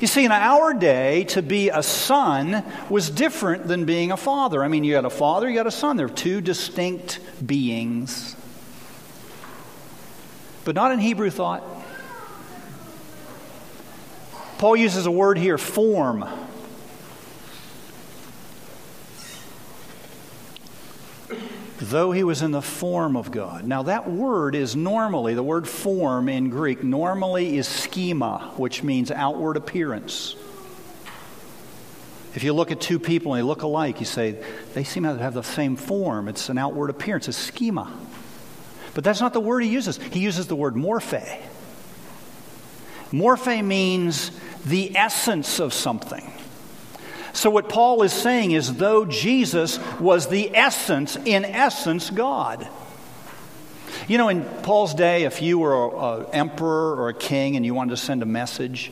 You 0.00 0.06
see, 0.06 0.24
in 0.24 0.32
our 0.32 0.72
day, 0.72 1.24
to 1.24 1.42
be 1.42 1.68
a 1.68 1.82
son 1.82 2.64
was 2.88 3.10
different 3.10 3.68
than 3.68 3.84
being 3.84 4.12
a 4.12 4.16
father. 4.16 4.64
I 4.64 4.68
mean, 4.68 4.82
you 4.82 4.94
had 4.94 5.04
a 5.04 5.10
father, 5.10 5.48
you 5.48 5.58
had 5.58 5.66
a 5.66 5.70
son. 5.70 5.96
They're 5.98 6.08
two 6.08 6.40
distinct 6.40 7.20
beings. 7.44 8.34
But 10.64 10.74
not 10.74 10.92
in 10.92 10.98
Hebrew 11.00 11.30
thought. 11.30 11.62
Paul 14.58 14.76
uses 14.76 15.06
a 15.06 15.10
word 15.10 15.38
here, 15.38 15.58
form. 15.58 16.24
Though 21.80 22.12
he 22.12 22.22
was 22.22 22.42
in 22.42 22.50
the 22.50 22.60
form 22.60 23.16
of 23.16 23.30
God. 23.30 23.66
Now, 23.66 23.84
that 23.84 24.08
word 24.08 24.54
is 24.54 24.76
normally, 24.76 25.34
the 25.34 25.42
word 25.42 25.66
form 25.66 26.28
in 26.28 26.50
Greek, 26.50 26.84
normally 26.84 27.56
is 27.56 27.66
schema, 27.66 28.52
which 28.56 28.82
means 28.82 29.10
outward 29.10 29.56
appearance. 29.56 30.36
If 32.34 32.44
you 32.44 32.52
look 32.52 32.70
at 32.70 32.80
two 32.80 32.98
people 32.98 33.32
and 33.32 33.40
they 33.40 33.46
look 33.46 33.62
alike, 33.62 33.98
you 33.98 34.06
say, 34.06 34.36
they 34.74 34.84
seem 34.84 35.02
to 35.04 35.16
have 35.16 35.34
the 35.34 35.42
same 35.42 35.74
form. 35.74 36.28
It's 36.28 36.48
an 36.48 36.58
outward 36.58 36.90
appearance, 36.90 37.28
a 37.28 37.32
schema. 37.32 37.90
But 38.94 39.02
that's 39.02 39.20
not 39.20 39.32
the 39.32 39.40
word 39.40 39.60
he 39.60 39.70
uses. 39.70 39.96
He 39.96 40.20
uses 40.20 40.46
the 40.46 40.56
word 40.56 40.74
morphe. 40.74 41.40
Morphe 43.10 43.64
means 43.64 44.30
the 44.66 44.96
essence 44.96 45.58
of 45.58 45.72
something. 45.72 46.30
So, 47.32 47.50
what 47.50 47.68
Paul 47.68 48.02
is 48.02 48.12
saying 48.12 48.52
is, 48.52 48.74
though 48.74 49.04
Jesus 49.04 49.78
was 49.98 50.28
the 50.28 50.54
essence, 50.56 51.16
in 51.16 51.44
essence, 51.44 52.10
God. 52.10 52.68
You 54.08 54.18
know, 54.18 54.28
in 54.28 54.44
Paul's 54.62 54.94
day, 54.94 55.24
if 55.24 55.40
you 55.42 55.58
were 55.58 56.20
an 56.20 56.26
emperor 56.32 56.96
or 56.96 57.08
a 57.08 57.14
king 57.14 57.56
and 57.56 57.64
you 57.64 57.74
wanted 57.74 57.90
to 57.90 57.96
send 57.96 58.22
a 58.22 58.26
message 58.26 58.90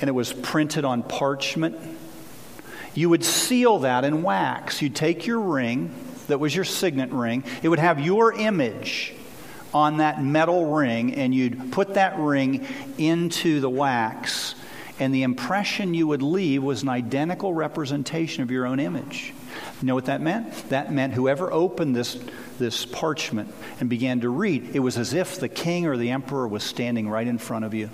and 0.00 0.08
it 0.08 0.12
was 0.12 0.32
printed 0.32 0.84
on 0.84 1.02
parchment, 1.02 1.76
you 2.94 3.08
would 3.10 3.24
seal 3.24 3.80
that 3.80 4.04
in 4.04 4.22
wax. 4.22 4.80
You'd 4.80 4.94
take 4.94 5.26
your 5.26 5.40
ring, 5.40 5.94
that 6.28 6.38
was 6.38 6.54
your 6.54 6.64
signet 6.64 7.10
ring, 7.10 7.44
it 7.62 7.68
would 7.68 7.78
have 7.78 8.00
your 8.00 8.32
image 8.32 9.14
on 9.74 9.98
that 9.98 10.22
metal 10.22 10.66
ring, 10.66 11.14
and 11.14 11.34
you'd 11.34 11.72
put 11.72 11.94
that 11.94 12.18
ring 12.18 12.66
into 12.98 13.60
the 13.60 13.68
wax 13.68 14.54
and 14.98 15.14
the 15.14 15.22
impression 15.22 15.92
you 15.92 16.06
would 16.06 16.22
leave 16.22 16.62
was 16.62 16.82
an 16.82 16.88
identical 16.88 17.52
representation 17.52 18.42
of 18.42 18.50
your 18.50 18.66
own 18.66 18.80
image. 18.80 19.34
You 19.80 19.86
know 19.86 19.94
what 19.94 20.06
that 20.06 20.20
meant? 20.20 20.70
That 20.70 20.92
meant 20.92 21.12
whoever 21.12 21.52
opened 21.52 21.94
this, 21.94 22.18
this 22.58 22.86
parchment 22.86 23.52
and 23.80 23.90
began 23.90 24.20
to 24.20 24.28
read, 24.30 24.74
it 24.74 24.80
was 24.80 24.96
as 24.96 25.12
if 25.12 25.38
the 25.38 25.48
king 25.48 25.86
or 25.86 25.96
the 25.96 26.10
emperor 26.10 26.48
was 26.48 26.64
standing 26.64 27.08
right 27.08 27.26
in 27.26 27.38
front 27.38 27.64
of 27.64 27.74
you. 27.74 27.90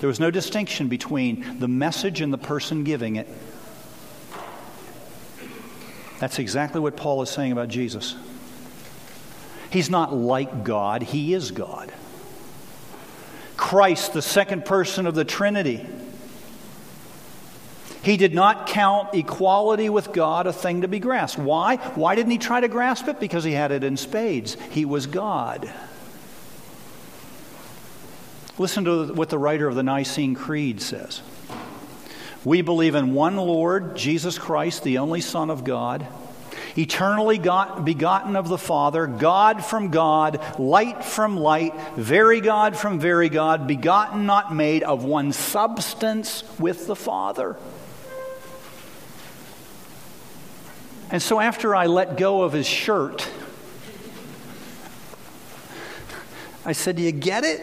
There 0.00 0.08
was 0.08 0.20
no 0.20 0.30
distinction 0.30 0.88
between 0.88 1.58
the 1.60 1.68
message 1.68 2.20
and 2.20 2.32
the 2.32 2.38
person 2.38 2.84
giving 2.84 3.16
it. 3.16 3.28
That's 6.18 6.38
exactly 6.38 6.80
what 6.80 6.96
Paul 6.96 7.22
is 7.22 7.30
saying 7.30 7.52
about 7.52 7.68
Jesus. 7.68 8.16
He's 9.70 9.90
not 9.90 10.14
like 10.14 10.64
God, 10.64 11.02
he 11.02 11.34
is 11.34 11.50
God. 11.50 11.92
Christ, 13.56 14.12
the 14.12 14.22
second 14.22 14.64
person 14.64 15.06
of 15.06 15.14
the 15.14 15.24
Trinity. 15.24 15.86
He 18.02 18.16
did 18.16 18.34
not 18.34 18.68
count 18.68 19.14
equality 19.14 19.88
with 19.88 20.12
God 20.12 20.46
a 20.46 20.52
thing 20.52 20.82
to 20.82 20.88
be 20.88 21.00
grasped. 21.00 21.40
Why? 21.40 21.76
Why 21.76 22.14
didn't 22.14 22.30
he 22.30 22.38
try 22.38 22.60
to 22.60 22.68
grasp 22.68 23.08
it? 23.08 23.18
Because 23.18 23.42
he 23.42 23.52
had 23.52 23.72
it 23.72 23.82
in 23.82 23.96
spades. 23.96 24.56
He 24.70 24.84
was 24.84 25.06
God. 25.06 25.72
Listen 28.58 28.84
to 28.84 29.12
what 29.12 29.28
the 29.28 29.38
writer 29.38 29.66
of 29.66 29.74
the 29.74 29.82
Nicene 29.82 30.34
Creed 30.34 30.80
says. 30.80 31.20
We 32.44 32.62
believe 32.62 32.94
in 32.94 33.12
one 33.12 33.36
Lord, 33.36 33.96
Jesus 33.96 34.38
Christ, 34.38 34.84
the 34.84 34.98
only 34.98 35.20
Son 35.20 35.50
of 35.50 35.64
God 35.64 36.06
eternally 36.76 37.38
got, 37.38 37.84
begotten 37.84 38.36
of 38.36 38.48
the 38.48 38.58
Father, 38.58 39.06
God 39.06 39.64
from 39.64 39.90
God, 39.90 40.40
light 40.58 41.04
from 41.04 41.36
light, 41.36 41.74
very 41.96 42.40
God 42.40 42.76
from 42.76 43.00
very 43.00 43.28
God, 43.28 43.66
begotten, 43.66 44.26
not 44.26 44.54
made, 44.54 44.82
of 44.82 45.04
one 45.04 45.32
substance 45.32 46.44
with 46.58 46.86
the 46.86 46.96
Father. 46.96 47.56
And 51.10 51.22
so 51.22 51.38
after 51.38 51.74
I 51.74 51.86
let 51.86 52.16
go 52.16 52.42
of 52.42 52.52
his 52.52 52.66
shirt, 52.66 53.28
I 56.64 56.72
said, 56.72 56.96
Do 56.96 57.02
you 57.02 57.12
get 57.12 57.44
it? 57.44 57.60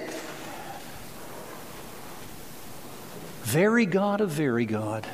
Very 3.43 3.85
God 3.85 4.21
of 4.21 4.29
very 4.29 4.65
God. 4.65 5.05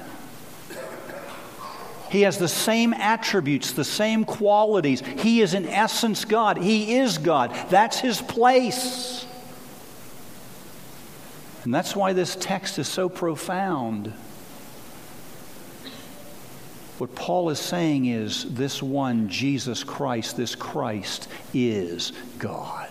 He 2.10 2.22
has 2.22 2.38
the 2.38 2.48
same 2.48 2.94
attributes, 2.94 3.72
the 3.72 3.84
same 3.84 4.26
qualities. 4.26 5.02
He 5.02 5.42
is 5.42 5.54
in 5.54 5.66
essence 5.68 6.26
God. 6.26 6.58
He 6.58 6.96
is 6.96 7.18
God. 7.18 7.56
That's 7.70 8.00
his 8.00 8.22
place. 8.22 9.26
And 11.64 11.74
that's 11.74 11.96
why 11.96 12.14
this 12.14 12.36
text 12.36 12.80
is 12.80 12.88
so 12.88 13.10
profound. 13.10 14.14
What 16.98 17.16
Paul 17.16 17.50
is 17.50 17.60
saying 17.60 18.08
is 18.08 18.54
this 18.54 18.82
one, 18.82 19.30
Jesus 19.30 19.84
Christ, 19.84 20.36
this 20.36 20.56
Christ 20.56 21.30
is 21.54 22.12
God. 22.40 22.90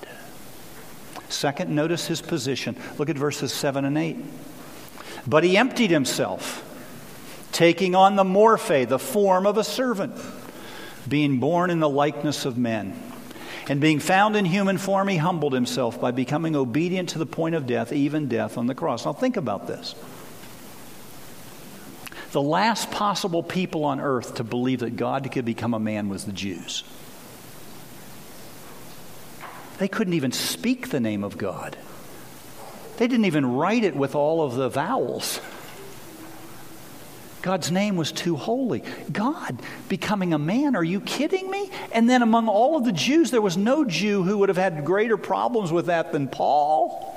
Second, 1.29 1.75
notice 1.75 2.07
his 2.07 2.23
position. 2.23 2.77
Look 2.99 3.11
at 3.11 3.17
verses 3.17 3.53
7 3.53 3.85
and 3.85 3.99
8. 3.99 4.17
But 5.27 5.45
he 5.45 5.59
emptied 5.59 5.91
himself 5.91 6.65
taking 7.59 7.97
on 7.97 8.15
the 8.15 8.23
morphe, 8.23 8.89
the 8.89 9.01
form 9.01 9.45
of 9.45 9.59
a 9.59 9.65
servant, 9.65 10.15
being 11.09 11.41
born 11.41 11.71
in 11.71 11.81
the 11.81 11.89
likeness 11.89 12.45
of 12.45 12.57
men. 12.57 12.97
And 13.69 13.81
being 13.81 13.99
found 13.99 14.37
in 14.37 14.45
human 14.45 14.79
form, 14.79 15.09
he 15.09 15.17
humbled 15.17 15.53
himself 15.55 16.01
by 16.01 16.13
becoming 16.13 16.55
obedient 16.55 17.09
to 17.11 17.19
the 17.19 17.27
point 17.27 17.57
of 17.57 17.67
death, 17.67 17.93
even 17.93 18.29
death 18.29 18.59
on 18.59 18.69
the 18.69 18.77
cross. 18.77 19.05
Now, 19.05 19.13
think 19.13 19.37
about 19.37 19.67
this. 19.67 19.97
The 22.31 22.41
last 22.41 22.93
possible 22.93 23.43
people 23.43 23.85
on 23.85 23.99
earth 23.99 24.37
to 24.37 24.45
believe 24.45 24.79
that 24.79 24.95
God 24.95 25.29
could 25.33 25.45
become 25.45 25.75
a 25.75 25.81
man 25.81 26.09
was 26.09 26.27
the 26.27 26.33
Jews. 26.33 26.85
They 29.79 29.89
couldn't 29.89 30.15
even 30.15 30.31
speak 30.31 30.91
the 30.91 31.01
name 31.01 31.25
of 31.25 31.37
God, 31.37 31.77
they 32.99 33.09
didn't 33.09 33.27
even 33.27 33.47
write 33.47 33.83
it 33.83 33.97
with 33.97 34.15
all 34.15 34.45
of 34.45 34.55
the 34.55 34.69
vowels. 34.69 35.41
God's 37.43 37.71
name 37.71 37.97
was 37.97 38.11
too 38.11 38.37
holy. 38.37 38.83
God 39.13 39.61
becoming 39.89 40.33
a 40.33 40.39
man, 40.39 40.75
are 40.75 40.85
you 40.85 41.01
kidding 41.01 41.51
me? 41.51 41.71
And 41.93 42.11
then 42.11 42.23
among 42.23 42.49
all 42.49 42.77
of 42.77 42.85
the 42.85 42.93
Jews, 42.93 43.31
there 43.31 43.41
was 43.41 43.57
no 43.57 43.85
Jew 43.85 44.25
who 44.25 44.39
would 44.39 44.49
have 44.49 44.59
had 44.59 44.85
greater 44.85 45.17
problems 45.17 45.71
with 45.71 45.87
that 45.87 46.13
than 46.13 46.29
Paul. 46.29 47.15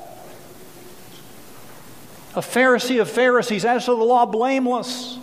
A 2.36 2.42
Pharisee 2.42 3.02
of 3.02 3.10
Pharisees, 3.10 3.66
as 3.66 3.86
to 3.86 3.92
the 3.92 3.98
law, 3.98 4.26
blameless. 4.26 5.18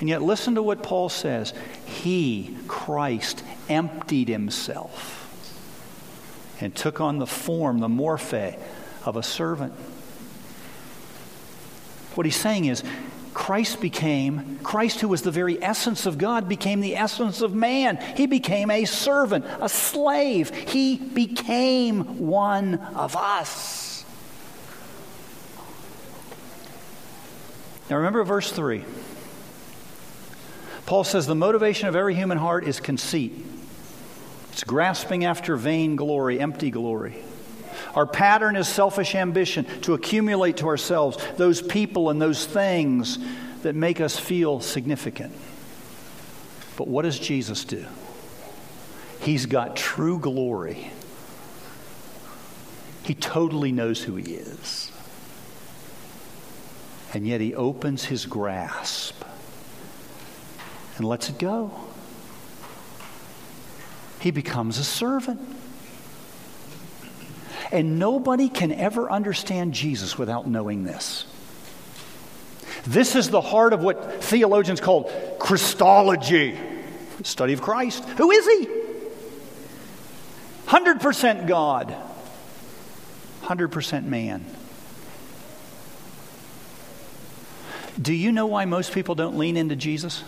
And 0.00 0.08
yet, 0.08 0.22
listen 0.22 0.54
to 0.54 0.62
what 0.62 0.82
Paul 0.82 1.08
says. 1.10 1.52
He, 1.84 2.56
Christ, 2.66 3.44
emptied 3.68 4.28
himself 4.28 5.18
and 6.60 6.74
took 6.74 7.00
on 7.00 7.18
the 7.18 7.26
form, 7.26 7.80
the 7.80 7.88
morphe, 7.88 8.58
of 9.04 9.16
a 9.16 9.22
servant. 9.22 9.72
What 12.14 12.26
he's 12.26 12.36
saying 12.36 12.66
is, 12.66 12.82
Christ 13.32 13.80
became, 13.80 14.58
Christ, 14.62 15.00
who 15.00 15.08
was 15.08 15.22
the 15.22 15.30
very 15.30 15.62
essence 15.62 16.04
of 16.04 16.18
God, 16.18 16.48
became 16.48 16.80
the 16.80 16.96
essence 16.96 17.42
of 17.42 17.54
man. 17.54 17.96
He 18.16 18.26
became 18.26 18.70
a 18.70 18.84
servant, 18.84 19.44
a 19.60 19.68
slave. 19.68 20.50
He 20.50 20.96
became 20.96 22.18
one 22.18 22.74
of 22.74 23.16
us. 23.16 24.04
Now 27.88 27.96
remember 27.96 28.22
verse 28.24 28.50
3. 28.52 28.84
Paul 30.86 31.04
says 31.04 31.26
the 31.26 31.34
motivation 31.34 31.88
of 31.88 31.94
every 31.94 32.14
human 32.14 32.38
heart 32.38 32.64
is 32.64 32.80
conceit. 32.80 33.32
It's 34.52 34.64
grasping 34.64 35.24
after 35.24 35.56
vain 35.56 35.94
glory, 35.96 36.40
empty 36.40 36.70
glory. 36.70 37.22
Our 37.94 38.06
pattern 38.06 38.56
is 38.56 38.68
selfish 38.68 39.14
ambition 39.14 39.64
to 39.82 39.94
accumulate 39.94 40.58
to 40.58 40.66
ourselves 40.66 41.18
those 41.36 41.60
people 41.60 42.10
and 42.10 42.20
those 42.20 42.46
things 42.46 43.18
that 43.62 43.74
make 43.74 44.00
us 44.00 44.18
feel 44.18 44.60
significant. 44.60 45.34
But 46.76 46.88
what 46.88 47.02
does 47.02 47.18
Jesus 47.18 47.64
do? 47.64 47.84
He's 49.20 49.46
got 49.46 49.76
true 49.76 50.18
glory. 50.18 50.90
He 53.02 53.14
totally 53.14 53.72
knows 53.72 54.02
who 54.02 54.16
he 54.16 54.34
is. 54.34 54.90
And 57.12 57.26
yet 57.26 57.40
he 57.40 57.54
opens 57.54 58.04
his 58.04 58.24
grasp 58.24 59.24
and 60.96 61.06
lets 61.06 61.28
it 61.28 61.38
go. 61.38 61.72
He 64.20 64.30
becomes 64.30 64.78
a 64.78 64.84
servant. 64.84 65.40
And 67.72 67.98
nobody 67.98 68.48
can 68.48 68.72
ever 68.72 69.10
understand 69.10 69.74
Jesus 69.74 70.18
without 70.18 70.46
knowing 70.46 70.84
this. 70.84 71.24
This 72.86 73.14
is 73.14 73.30
the 73.30 73.40
heart 73.40 73.72
of 73.72 73.82
what 73.82 74.24
theologians 74.24 74.80
call 74.80 75.04
Christology, 75.38 76.58
study 77.22 77.52
of 77.52 77.60
Christ. 77.62 78.04
Who 78.04 78.30
is 78.30 78.46
he? 78.46 78.68
100% 80.66 81.46
God, 81.46 81.94
100% 83.42 84.04
man. 84.04 84.44
Do 88.00 88.14
you 88.14 88.32
know 88.32 88.46
why 88.46 88.64
most 88.64 88.92
people 88.92 89.14
don't 89.14 89.36
lean 89.36 89.56
into 89.56 89.76
Jesus? 89.76 90.24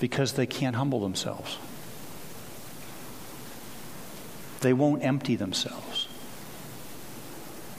Because 0.00 0.32
they 0.32 0.46
can't 0.46 0.74
humble 0.74 1.00
themselves. 1.00 1.58
They 4.62 4.72
won't 4.72 5.04
empty 5.04 5.36
themselves. 5.36 6.08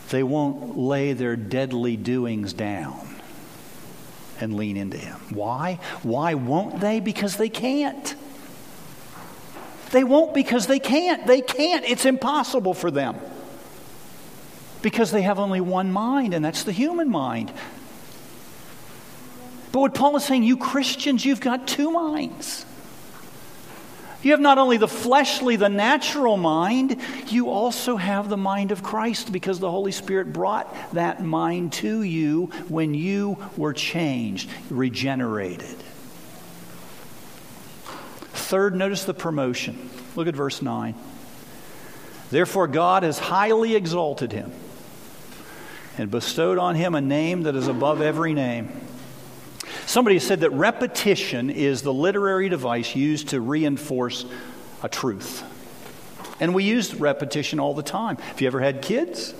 They 0.09 0.21
won't 0.21 0.77
lay 0.77 1.13
their 1.13 1.35
deadly 1.35 1.97
doings 1.97 2.53
down 2.53 3.15
and 4.39 4.55
lean 4.55 4.77
into 4.77 4.97
Him. 4.97 5.19
Why? 5.31 5.79
Why 6.03 6.35
won't 6.35 6.79
they? 6.81 6.99
Because 6.99 7.37
they 7.37 7.49
can't. 7.49 8.15
They 9.91 10.03
won't 10.03 10.33
because 10.33 10.67
they 10.67 10.79
can't. 10.79 11.25
They 11.25 11.41
can't. 11.41 11.85
It's 11.85 12.05
impossible 12.05 12.73
for 12.73 12.91
them. 12.91 13.15
Because 14.81 15.11
they 15.11 15.21
have 15.21 15.39
only 15.39 15.61
one 15.61 15.91
mind, 15.91 16.33
and 16.33 16.43
that's 16.43 16.63
the 16.63 16.71
human 16.71 17.09
mind. 17.09 17.51
But 19.71 19.79
what 19.79 19.93
Paul 19.95 20.17
is 20.17 20.25
saying, 20.25 20.43
you 20.43 20.57
Christians, 20.57 21.25
you've 21.25 21.41
got 21.41 21.67
two 21.67 21.91
minds. 21.91 22.65
You 24.23 24.31
have 24.31 24.39
not 24.39 24.57
only 24.57 24.77
the 24.77 24.87
fleshly, 24.87 25.57
the 25.57 25.67
natural 25.67 26.37
mind, 26.37 26.97
you 27.27 27.49
also 27.49 27.97
have 27.97 28.29
the 28.29 28.37
mind 28.37 28.71
of 28.71 28.81
Christ 28.81 29.33
because 29.33 29.59
the 29.59 29.69
Holy 29.69 29.91
Spirit 29.91 30.31
brought 30.31 30.73
that 30.93 31.21
mind 31.21 31.73
to 31.73 32.01
you 32.01 32.45
when 32.69 32.93
you 32.93 33.37
were 33.57 33.73
changed, 33.73 34.49
regenerated. 34.69 35.75
Third, 38.31 38.75
notice 38.75 39.03
the 39.03 39.13
promotion. 39.13 39.89
Look 40.15 40.27
at 40.27 40.35
verse 40.35 40.61
9. 40.61 40.95
Therefore, 42.31 42.67
God 42.67 43.03
has 43.03 43.19
highly 43.19 43.75
exalted 43.75 44.31
him 44.31 44.53
and 45.97 46.09
bestowed 46.09 46.57
on 46.57 46.75
him 46.75 46.95
a 46.95 47.01
name 47.01 47.43
that 47.43 47.55
is 47.55 47.67
above 47.67 48.01
every 48.01 48.33
name 48.33 48.82
Somebody 49.85 50.19
said 50.19 50.41
that 50.41 50.51
repetition 50.51 51.49
is 51.49 51.81
the 51.81 51.93
literary 51.93 52.49
device 52.49 52.95
used 52.95 53.29
to 53.29 53.41
reinforce 53.41 54.25
a 54.81 54.89
truth. 54.89 55.43
And 56.39 56.53
we 56.53 56.63
use 56.63 56.95
repetition 56.95 57.59
all 57.59 57.73
the 57.73 57.83
time. 57.83 58.17
Have 58.17 58.41
you 58.41 58.47
ever 58.47 58.59
had 58.59 58.81
kids? 58.81 59.33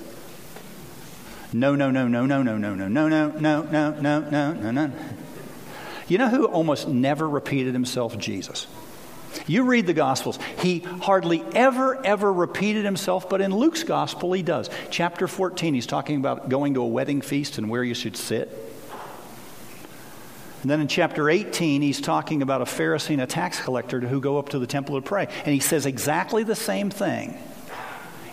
No, 1.51 1.75
no, 1.75 1.91
no, 1.91 2.08
no, 2.08 2.25
no, 2.25 2.41
no, 2.41 2.58
no, 2.58 2.73
no, 2.73 2.88
no, 2.88 3.08
no, 3.10 3.29
no, 3.29 3.62
no, 3.63 3.91
no, 3.91 4.19
no, 4.29 4.53
no, 4.53 4.71
no. 4.71 4.91
You 6.08 6.17
know 6.17 6.29
who 6.29 6.45
almost 6.45 6.88
never 6.88 7.27
repeated 7.27 7.73
himself? 7.73 8.17
Jesus. 8.17 8.67
You 9.47 9.63
read 9.63 9.88
the 9.88 9.93
Gospels. 9.93 10.38
He 10.60 10.79
hardly 10.79 11.43
ever, 11.53 12.03
ever 12.06 12.32
repeated 12.32 12.86
himself, 12.86 13.29
but 13.29 13.41
in 13.41 13.56
Luke's 13.56 13.84
Gospel, 13.84 14.34
he 14.34 14.43
does. 14.43 14.69
Chapter 14.89 15.27
14, 15.27 15.73
he's 15.73 15.88
talking 15.88 16.17
about 16.17 16.49
going 16.49 16.75
to 16.75 16.82
a 16.82 16.88
wedding 16.88 17.21
feast 17.21 17.58
and 17.58 17.69
where 17.69 17.84
you 17.84 17.93
should 17.93 18.15
sit. 18.15 18.72
And 20.63 20.71
then 20.71 20.80
in 20.80 20.88
chapter 20.88 21.30
18, 21.30 21.82
he's 21.82 21.99
talking 21.99 22.41
about 22.41 22.62
a 22.62 22.65
Pharisee 22.65 23.10
and 23.10 23.21
a 23.21 23.28
tax 23.28 23.60
collector 23.60 23.99
who 23.99 24.21
go 24.21 24.39
up 24.39 24.49
to 24.49 24.60
the 24.60 24.65
temple 24.65 24.95
to 24.95 25.02
pray. 25.02 25.28
And 25.39 25.54
he 25.54 25.60
says 25.60 25.86
exactly 25.86 26.43
the 26.43 26.56
same 26.56 26.89
thing 26.89 27.38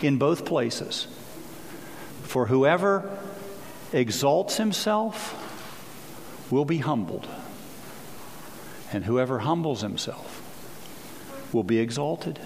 in 0.01 0.17
both 0.17 0.45
places. 0.45 1.09
For 2.23 2.47
whoever 2.47 3.19
exalts 3.93 4.59
himself 4.59 5.35
will 6.53 6.65
be 6.65 6.79
humbled, 6.79 7.27
and 8.93 9.05
whoever 9.05 9.41
humbles 9.41 9.81
himself 9.81 10.37
will 11.53 11.65
be 11.65 11.81
exalted. 11.81 12.39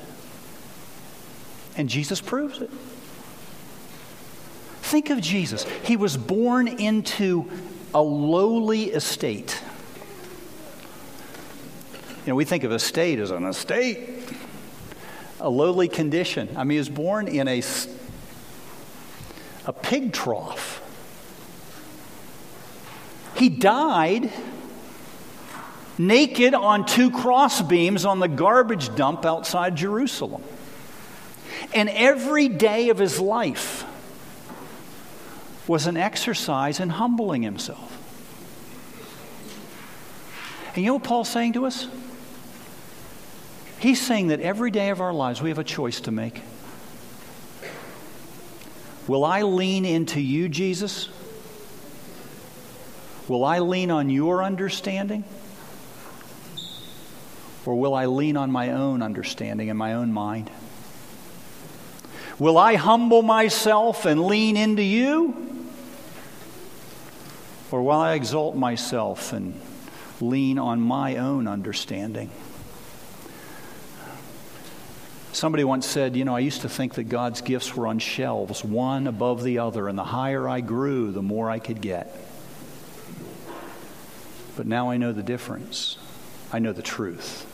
And 1.76 1.90
Jesus 1.90 2.22
proves 2.22 2.62
it. 2.62 2.70
Think 4.80 5.10
of 5.10 5.20
Jesus. 5.20 5.64
He 5.82 5.98
was 5.98 6.16
born 6.16 6.68
into 6.68 7.50
a 7.92 8.00
lowly 8.00 8.84
estate. 8.84 9.60
You 12.24 12.30
know, 12.30 12.36
we 12.36 12.46
think 12.46 12.64
of 12.64 12.72
a 12.72 12.78
state 12.78 13.18
as 13.18 13.30
an 13.30 13.44
estate, 13.44 14.08
a 15.40 15.50
lowly 15.50 15.88
condition. 15.88 16.48
I 16.56 16.64
mean, 16.64 16.70
he 16.70 16.78
was 16.78 16.88
born 16.88 17.28
in 17.28 17.48
a, 17.48 17.62
a 19.66 19.72
pig 19.74 20.14
trough. 20.14 20.80
He 23.36 23.50
died 23.50 24.32
naked 25.98 26.54
on 26.54 26.86
two 26.86 27.10
crossbeams 27.10 28.06
on 28.06 28.20
the 28.20 28.28
garbage 28.28 28.94
dump 28.94 29.26
outside 29.26 29.76
Jerusalem. 29.76 30.42
And 31.74 31.90
every 31.90 32.48
day 32.48 32.88
of 32.88 32.98
his 32.98 33.20
life 33.20 33.84
was 35.68 35.86
an 35.86 35.98
exercise 35.98 36.80
in 36.80 36.88
humbling 36.88 37.42
himself. 37.42 38.00
And 40.74 40.84
you 40.84 40.88
know 40.88 40.94
what 40.94 41.04
Paul's 41.04 41.28
saying 41.28 41.52
to 41.52 41.66
us? 41.66 41.86
He's 43.84 44.00
saying 44.00 44.28
that 44.28 44.40
every 44.40 44.70
day 44.70 44.88
of 44.88 45.02
our 45.02 45.12
lives 45.12 45.42
we 45.42 45.50
have 45.50 45.58
a 45.58 45.62
choice 45.62 46.00
to 46.00 46.10
make. 46.10 46.40
Will 49.06 49.26
I 49.26 49.42
lean 49.42 49.84
into 49.84 50.22
you, 50.22 50.48
Jesus? 50.48 51.10
Will 53.28 53.44
I 53.44 53.58
lean 53.58 53.90
on 53.90 54.08
your 54.08 54.42
understanding? 54.42 55.22
Or 57.66 57.78
will 57.78 57.94
I 57.94 58.06
lean 58.06 58.38
on 58.38 58.50
my 58.50 58.70
own 58.70 59.02
understanding 59.02 59.68
and 59.68 59.78
my 59.78 59.92
own 59.92 60.14
mind? 60.14 60.50
Will 62.38 62.56
I 62.56 62.76
humble 62.76 63.20
myself 63.20 64.06
and 64.06 64.24
lean 64.24 64.56
into 64.56 64.82
you? 64.82 65.60
Or 67.70 67.82
will 67.82 68.00
I 68.00 68.14
exalt 68.14 68.56
myself 68.56 69.34
and 69.34 69.60
lean 70.22 70.58
on 70.58 70.80
my 70.80 71.16
own 71.16 71.46
understanding? 71.46 72.30
Somebody 75.34 75.64
once 75.64 75.84
said, 75.84 76.14
You 76.14 76.24
know, 76.24 76.36
I 76.36 76.38
used 76.38 76.60
to 76.60 76.68
think 76.68 76.94
that 76.94 77.08
God's 77.08 77.40
gifts 77.40 77.74
were 77.74 77.88
on 77.88 77.98
shelves, 77.98 78.62
one 78.62 79.08
above 79.08 79.42
the 79.42 79.58
other, 79.58 79.88
and 79.88 79.98
the 79.98 80.04
higher 80.04 80.48
I 80.48 80.60
grew, 80.60 81.10
the 81.10 81.22
more 81.22 81.50
I 81.50 81.58
could 81.58 81.80
get. 81.80 82.16
But 84.56 84.68
now 84.68 84.90
I 84.90 84.96
know 84.96 85.10
the 85.10 85.24
difference. 85.24 85.98
I 86.52 86.60
know 86.60 86.72
the 86.72 86.82
truth. 86.82 87.50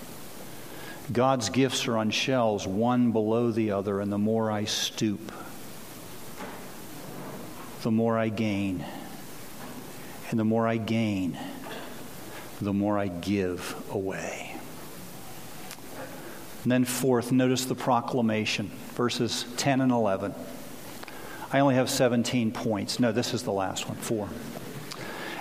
God's 1.10 1.48
gifts 1.48 1.88
are 1.88 1.96
on 1.96 2.10
shelves, 2.10 2.66
one 2.66 3.12
below 3.12 3.50
the 3.50 3.70
other, 3.70 4.00
and 4.00 4.12
the 4.12 4.18
more 4.18 4.50
I 4.50 4.64
stoop, 4.64 5.32
the 7.80 7.90
more 7.90 8.18
I 8.18 8.28
gain. 8.28 8.84
And 10.28 10.38
the 10.38 10.44
more 10.44 10.68
I 10.68 10.76
gain, 10.76 11.38
the 12.60 12.74
more 12.74 12.98
I 12.98 13.08
give 13.08 13.74
away. 13.90 14.49
And 16.62 16.72
then, 16.72 16.84
fourth, 16.84 17.32
notice 17.32 17.64
the 17.64 17.74
proclamation, 17.74 18.70
verses 18.94 19.46
10 19.56 19.80
and 19.80 19.92
11. 19.92 20.34
I 21.52 21.60
only 21.60 21.74
have 21.74 21.90
17 21.90 22.52
points. 22.52 23.00
No, 23.00 23.12
this 23.12 23.34
is 23.34 23.42
the 23.42 23.52
last 23.52 23.88
one, 23.88 23.96
four. 23.96 24.28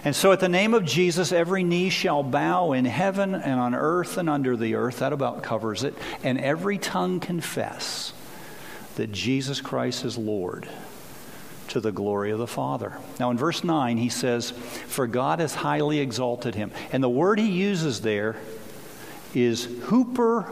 And 0.05 0.15
so, 0.15 0.31
at 0.31 0.39
the 0.39 0.49
name 0.49 0.73
of 0.73 0.85
Jesus, 0.85 1.33
every 1.33 1.63
knee 1.63 1.89
shall 1.89 2.23
bow 2.23 2.71
in 2.71 2.85
heaven 2.85 3.35
and 3.35 3.59
on 3.59 3.75
earth 3.75 4.17
and 4.17 4.29
under 4.29 4.55
the 4.55 4.75
earth. 4.75 4.99
That 4.99 5.11
about 5.11 5.43
covers 5.43 5.83
it. 5.83 5.93
And 6.23 6.39
every 6.39 6.77
tongue 6.77 7.19
confess 7.19 8.13
that 8.95 9.11
Jesus 9.11 9.59
Christ 9.59 10.05
is 10.05 10.17
Lord 10.17 10.69
to 11.67 11.79
the 11.79 11.91
glory 11.91 12.31
of 12.31 12.39
the 12.39 12.47
Father. 12.47 12.97
Now, 13.19 13.29
in 13.29 13.37
verse 13.37 13.63
9, 13.63 13.97
he 13.97 14.09
says, 14.09 14.51
For 14.51 15.05
God 15.05 15.39
has 15.39 15.53
highly 15.53 15.99
exalted 15.99 16.55
him. 16.55 16.71
And 16.91 17.03
the 17.03 17.09
word 17.09 17.37
he 17.37 17.51
uses 17.51 18.01
there 18.01 18.37
is 19.35 19.65
hooper 19.83 20.51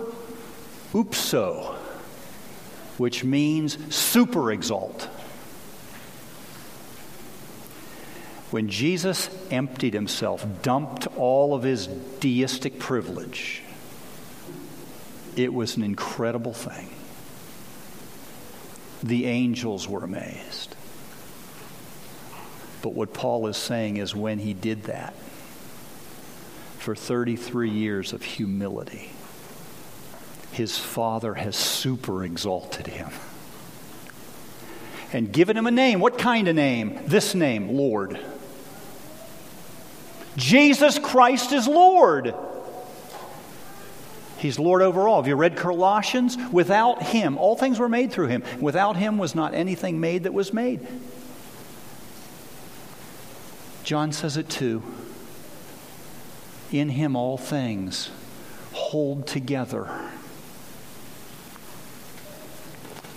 upso, 0.93 1.75
which 2.97 3.23
means 3.23 3.77
super 3.93 4.51
exalt. 4.51 5.09
When 8.51 8.69
Jesus 8.69 9.29
emptied 9.51 9.93
himself, 9.93 10.45
dumped 10.61 11.07
all 11.17 11.53
of 11.53 11.63
his 11.63 11.87
deistic 11.87 12.79
privilege, 12.79 13.61
it 15.35 15.53
was 15.53 15.75
an 15.75 15.83
incredible 15.83 16.53
thing. 16.53 16.89
The 19.03 19.25
angels 19.25 19.87
were 19.87 20.03
amazed. 20.03 20.75
But 22.81 22.93
what 22.93 23.13
Paul 23.13 23.47
is 23.47 23.57
saying 23.57 23.97
is 23.97 24.15
when 24.15 24.39
he 24.39 24.53
did 24.53 24.83
that, 24.83 25.13
for 26.79 26.95
33 26.95 27.69
years 27.69 28.13
of 28.13 28.23
humility, 28.23 29.11
his 30.57 30.75
father 30.75 31.35
has 31.35 31.55
super 31.55 32.23
exalted 32.23 32.87
him 32.87 33.11
and 35.13 35.31
given 35.31 35.55
him 35.55 35.67
a 35.67 35.71
name. 35.71 35.99
What 35.99 36.17
kind 36.17 36.47
of 36.47 36.55
name? 36.55 36.99
This 37.05 37.35
name, 37.35 37.69
Lord. 37.69 38.19
Jesus 40.35 40.97
Christ 40.97 41.51
is 41.51 41.67
Lord. 41.67 42.33
He's 44.39 44.57
Lord 44.57 44.81
over 44.81 45.07
all. 45.07 45.17
Have 45.21 45.27
you 45.27 45.35
read 45.35 45.57
Colossians? 45.57 46.35
Without 46.51 47.03
him, 47.03 47.37
all 47.37 47.55
things 47.55 47.77
were 47.77 47.87
made 47.87 48.11
through 48.11 48.27
him. 48.27 48.43
Without 48.59 48.97
him 48.97 49.19
was 49.19 49.35
not 49.35 49.53
anything 49.53 49.99
made 49.99 50.23
that 50.23 50.33
was 50.33 50.51
made. 50.51 50.85
John 53.83 54.11
says 54.11 54.37
it 54.37 54.49
too. 54.49 54.81
In 56.71 56.89
him 56.89 57.15
all 57.15 57.37
things 57.37 58.09
hold 58.73 59.27
together. 59.27 60.06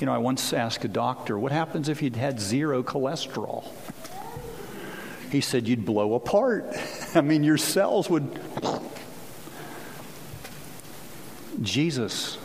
You 0.00 0.06
know, 0.06 0.14
I 0.14 0.18
once 0.18 0.54
asked 0.54 0.84
a 0.84 0.88
doctor, 0.88 1.38
what 1.38 1.52
happens 1.52 1.90
if 1.90 2.00
you'd 2.00 2.16
had 2.16 2.40
zero 2.40 2.82
cholesterol? 2.82 3.66
He 5.30 5.42
said, 5.42 5.68
you'd 5.68 5.84
blow 5.84 6.14
apart. 6.14 6.74
I 7.14 7.20
mean, 7.20 7.44
your 7.44 7.58
cells 7.58 8.08
would 8.08 8.40
Jesus 11.60 12.38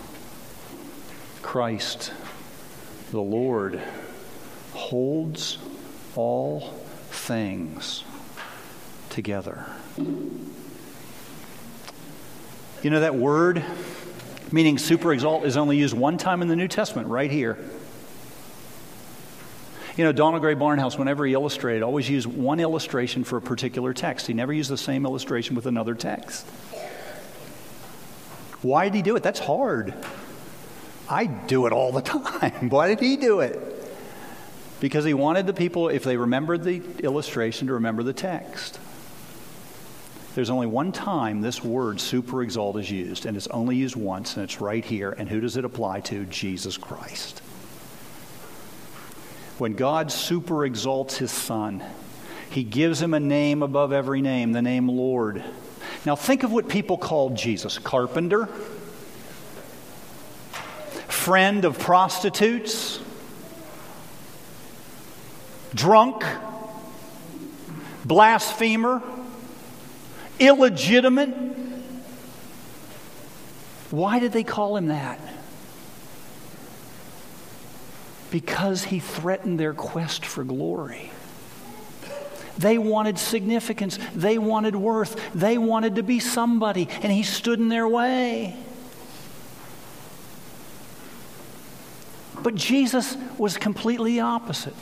Christ, 1.41 2.11
the 3.11 3.21
Lord, 3.21 3.81
holds 4.73 5.57
all 6.15 6.71
things 7.11 8.03
together. 9.09 9.65
You 9.97 10.41
know 12.89 12.99
that 12.99 13.15
word, 13.15 13.63
meaning 14.55 14.77
super 14.77 15.11
exalt, 15.11 15.43
is 15.43 15.57
only 15.57 15.75
used 15.75 15.93
one 15.93 16.17
time 16.17 16.41
in 16.41 16.47
the 16.47 16.55
New 16.55 16.69
Testament, 16.69 17.09
right 17.09 17.29
here. 17.29 17.57
You 19.97 20.05
know, 20.05 20.13
Donald 20.13 20.41
Grey 20.41 20.55
Barnhouse, 20.55 20.97
whenever 20.97 21.25
he 21.25 21.33
illustrated, 21.33 21.83
always 21.83 22.09
used 22.09 22.25
one 22.25 22.61
illustration 22.61 23.25
for 23.25 23.35
a 23.35 23.41
particular 23.41 23.93
text. 23.93 24.27
He 24.27 24.33
never 24.33 24.53
used 24.53 24.69
the 24.69 24.77
same 24.77 25.05
illustration 25.05 25.57
with 25.57 25.65
another 25.65 25.93
text. 25.93 26.45
Why 28.61 28.85
did 28.85 28.95
he 28.95 29.01
do 29.01 29.17
it? 29.17 29.23
That's 29.23 29.41
hard. 29.41 29.93
I 31.09 31.25
do 31.25 31.65
it 31.65 31.73
all 31.73 31.91
the 31.91 32.01
time. 32.39 32.69
Why 32.69 32.87
did 32.87 33.01
he 33.01 33.17
do 33.17 33.41
it? 33.41 33.59
Because 34.79 35.03
he 35.03 35.13
wanted 35.13 35.47
the 35.47 35.53
people, 35.53 35.89
if 35.89 36.05
they 36.05 36.15
remembered 36.15 36.63
the 36.63 36.81
illustration, 37.03 37.67
to 37.67 37.73
remember 37.73 38.03
the 38.03 38.13
text. 38.13 38.79
There's 40.35 40.49
only 40.49 40.67
one 40.67 40.91
time 40.91 41.39
this 41.39 41.63
word 41.63 42.01
super 42.01 42.43
exalt 42.43 42.77
is 42.77 42.91
used, 42.91 43.25
and 43.25 43.37
it's 43.37 43.47
only 43.47 43.77
used 43.77 43.95
once, 43.95 44.35
and 44.35 44.43
it's 44.43 44.59
right 44.59 44.83
here. 44.83 45.11
And 45.17 45.29
who 45.29 45.39
does 45.39 45.55
it 45.55 45.63
apply 45.63 46.01
to? 46.01 46.25
Jesus 46.25 46.75
Christ. 46.75 47.39
When 49.57 49.75
God 49.75 50.11
super 50.11 50.65
exalts 50.65 51.17
his 51.17 51.31
son, 51.31 51.81
he 52.49 52.65
gives 52.65 53.01
him 53.01 53.13
a 53.13 53.19
name 53.21 53.63
above 53.63 53.93
every 53.93 54.21
name, 54.21 54.51
the 54.51 54.61
name 54.61 54.89
Lord. 54.89 55.41
Now, 56.05 56.17
think 56.17 56.43
of 56.43 56.51
what 56.51 56.67
people 56.67 56.97
called 56.97 57.37
Jesus 57.37 57.77
carpenter, 57.77 58.47
friend 61.07 61.63
of 61.63 61.79
prostitutes, 61.79 62.99
drunk, 65.73 66.25
blasphemer, 68.03 69.01
illegitimate. 70.39 71.29
Why 73.91 74.19
did 74.19 74.31
they 74.31 74.43
call 74.43 74.77
him 74.77 74.87
that? 74.87 75.19
Because 78.31 78.85
he 78.85 78.99
threatened 78.99 79.59
their 79.59 79.73
quest 79.73 80.25
for 80.25 80.43
glory. 80.43 81.11
They 82.57 82.77
wanted 82.77 83.19
significance. 83.19 83.99
They 84.13 84.37
wanted 84.37 84.75
worth. 84.75 85.19
They 85.33 85.57
wanted 85.57 85.95
to 85.95 86.03
be 86.03 86.19
somebody, 86.19 86.87
and 87.01 87.11
he 87.11 87.23
stood 87.23 87.59
in 87.59 87.69
their 87.69 87.87
way. 87.87 88.55
But 92.41 92.55
Jesus 92.55 93.17
was 93.37 93.57
completely 93.57 94.19
opposite. 94.19 94.75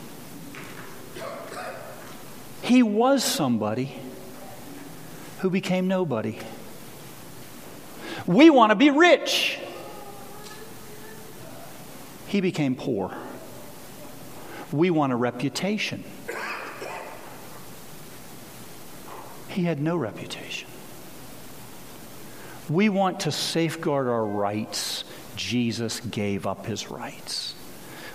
He 2.62 2.82
was 2.82 3.22
somebody 3.24 4.00
who 5.44 5.50
became 5.50 5.86
nobody. 5.86 6.38
We 8.24 8.48
want 8.48 8.70
to 8.70 8.76
be 8.76 8.88
rich. 8.88 9.58
He 12.28 12.40
became 12.40 12.74
poor. 12.74 13.14
We 14.72 14.88
want 14.88 15.12
a 15.12 15.16
reputation. 15.16 16.02
He 19.48 19.64
had 19.64 19.82
no 19.82 19.98
reputation. 19.98 20.70
We 22.70 22.88
want 22.88 23.20
to 23.20 23.30
safeguard 23.30 24.08
our 24.08 24.24
rights. 24.24 25.04
Jesus 25.36 26.00
gave 26.00 26.46
up 26.46 26.64
his 26.64 26.90
rights. 26.90 27.54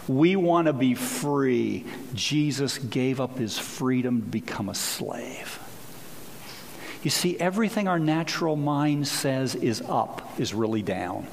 We 0.07 0.35
want 0.35 0.65
to 0.65 0.73
be 0.73 0.95
free. 0.95 1.85
Jesus 2.15 2.79
gave 2.79 3.21
up 3.21 3.37
his 3.37 3.59
freedom 3.59 4.21
to 4.21 4.27
become 4.27 4.67
a 4.67 4.73
slave. 4.73 5.59
You 7.03 7.09
see, 7.09 7.39
everything 7.39 7.87
our 7.87 7.99
natural 7.99 8.55
mind 8.55 9.07
says 9.07 9.55
is 9.55 9.81
up 9.81 10.39
is 10.39 10.53
really 10.53 10.81
down. 10.81 11.27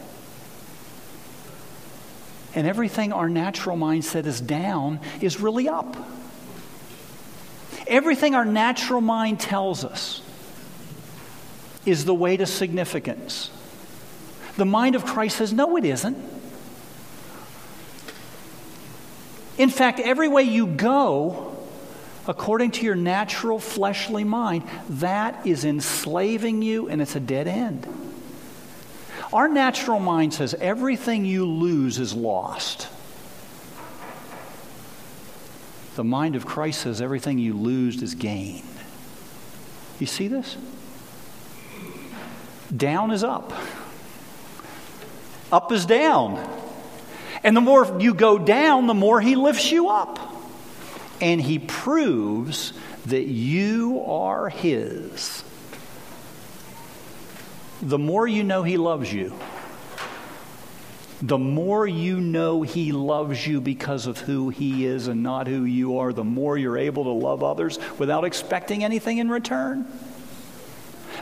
And 2.55 2.67
everything 2.67 3.13
our 3.13 3.29
natural 3.29 3.77
mind 3.77 4.05
said 4.05 4.27
is 4.27 4.41
down 4.41 5.01
is 5.21 5.41
really 5.41 5.69
up. 5.69 5.97
Everything 7.87 8.35
our 8.35 8.45
natural 8.45 9.01
mind 9.01 9.41
tells 9.41 9.85
us 9.85 10.23
is 11.85 12.05
the 12.05 12.15
way 12.15 12.37
to 12.37 12.47
significance. 12.47 13.51
The 14.57 14.65
mind 14.65 14.95
of 14.95 15.05
Christ 15.05 15.37
says, 15.37 15.53
no, 15.53 15.77
it 15.77 15.85
isn't. 15.85 16.17
In 19.59 19.71
fact, 19.71 20.01
every 20.01 20.29
way 20.29 20.43
you 20.43 20.67
go, 20.67 21.56
according 22.29 22.73
to 22.73 22.85
your 22.85 22.95
natural 22.97 23.59
fleshly 23.59 24.25
mind, 24.25 24.65
that 24.89 25.47
is 25.47 25.65
enslaving 25.65 26.63
you 26.63 26.89
and 26.89 27.01
it's 27.01 27.17
a 27.17 27.21
dead 27.21 27.47
end. 27.47 27.87
Our 29.33 29.49
natural 29.49 29.99
mind 29.99 30.35
says 30.35 30.55
everything 30.55 31.25
you 31.25 31.47
lose 31.47 31.99
is 31.99 32.15
lost. 32.15 32.89
The 35.97 36.05
mind 36.05 36.37
of 36.37 36.45
Christ 36.47 36.83
says 36.83 37.01
everything 37.01 37.39
you 37.39 37.55
lose 37.55 38.03
is 38.03 38.15
gained. 38.15 38.63
You 39.99 40.07
see 40.07 40.29
this? 40.29 40.57
Down 42.75 43.11
is 43.11 43.25
up, 43.25 43.53
up 45.51 45.73
is 45.73 45.87
down. 45.87 46.53
And 47.43 47.57
the 47.57 47.61
more 47.61 47.97
you 48.01 48.13
go 48.13 48.39
down, 48.39 48.87
the 48.89 48.95
more 48.95 49.21
he 49.21 49.37
lifts 49.37 49.71
you 49.71 49.89
up. 49.89 50.36
And 51.21 51.41
he 51.41 51.59
proves 51.59 52.73
that 53.07 53.25
you 53.25 54.03
are 54.07 54.49
his. 54.49 55.45
The 57.83 57.99
more 57.99 58.27
you 58.27 58.43
know 58.43 58.63
he 58.63 58.77
loves 58.77 59.13
you, 59.13 59.33
the 61.23 61.39
more 61.39 61.87
you 61.87 62.21
know 62.21 62.63
He 62.63 62.93
loves 62.93 63.47
you 63.47 63.61
because 63.61 64.07
of 64.07 64.19
who 64.19 64.51
He 64.51 64.85
is 64.85 65.09
and 65.09 65.23
not 65.23 65.47
who 65.47 65.65
you 65.65 65.99
are, 65.99 66.13
the 66.13 66.25
more 66.25 66.59
you're 66.59 66.77
able 66.77 67.05
to 67.05 67.11
love 67.11 67.43
others 67.43 67.79
without 67.99 68.25
expecting 68.25 68.85
anything 68.85 69.19
in 69.19 69.31
return. 69.31 69.87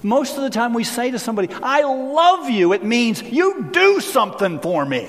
Most 0.03 0.37
of 0.37 0.43
the 0.43 0.51
time, 0.51 0.75
we 0.75 0.85
say 0.85 1.13
to 1.13 1.19
somebody, 1.19 1.49
I 1.63 1.83
love 1.83 2.51
you, 2.51 2.73
it 2.73 2.85
means 2.85 3.23
you 3.23 3.69
do 3.71 4.01
something 4.01 4.59
for 4.59 4.85
me. 4.85 5.09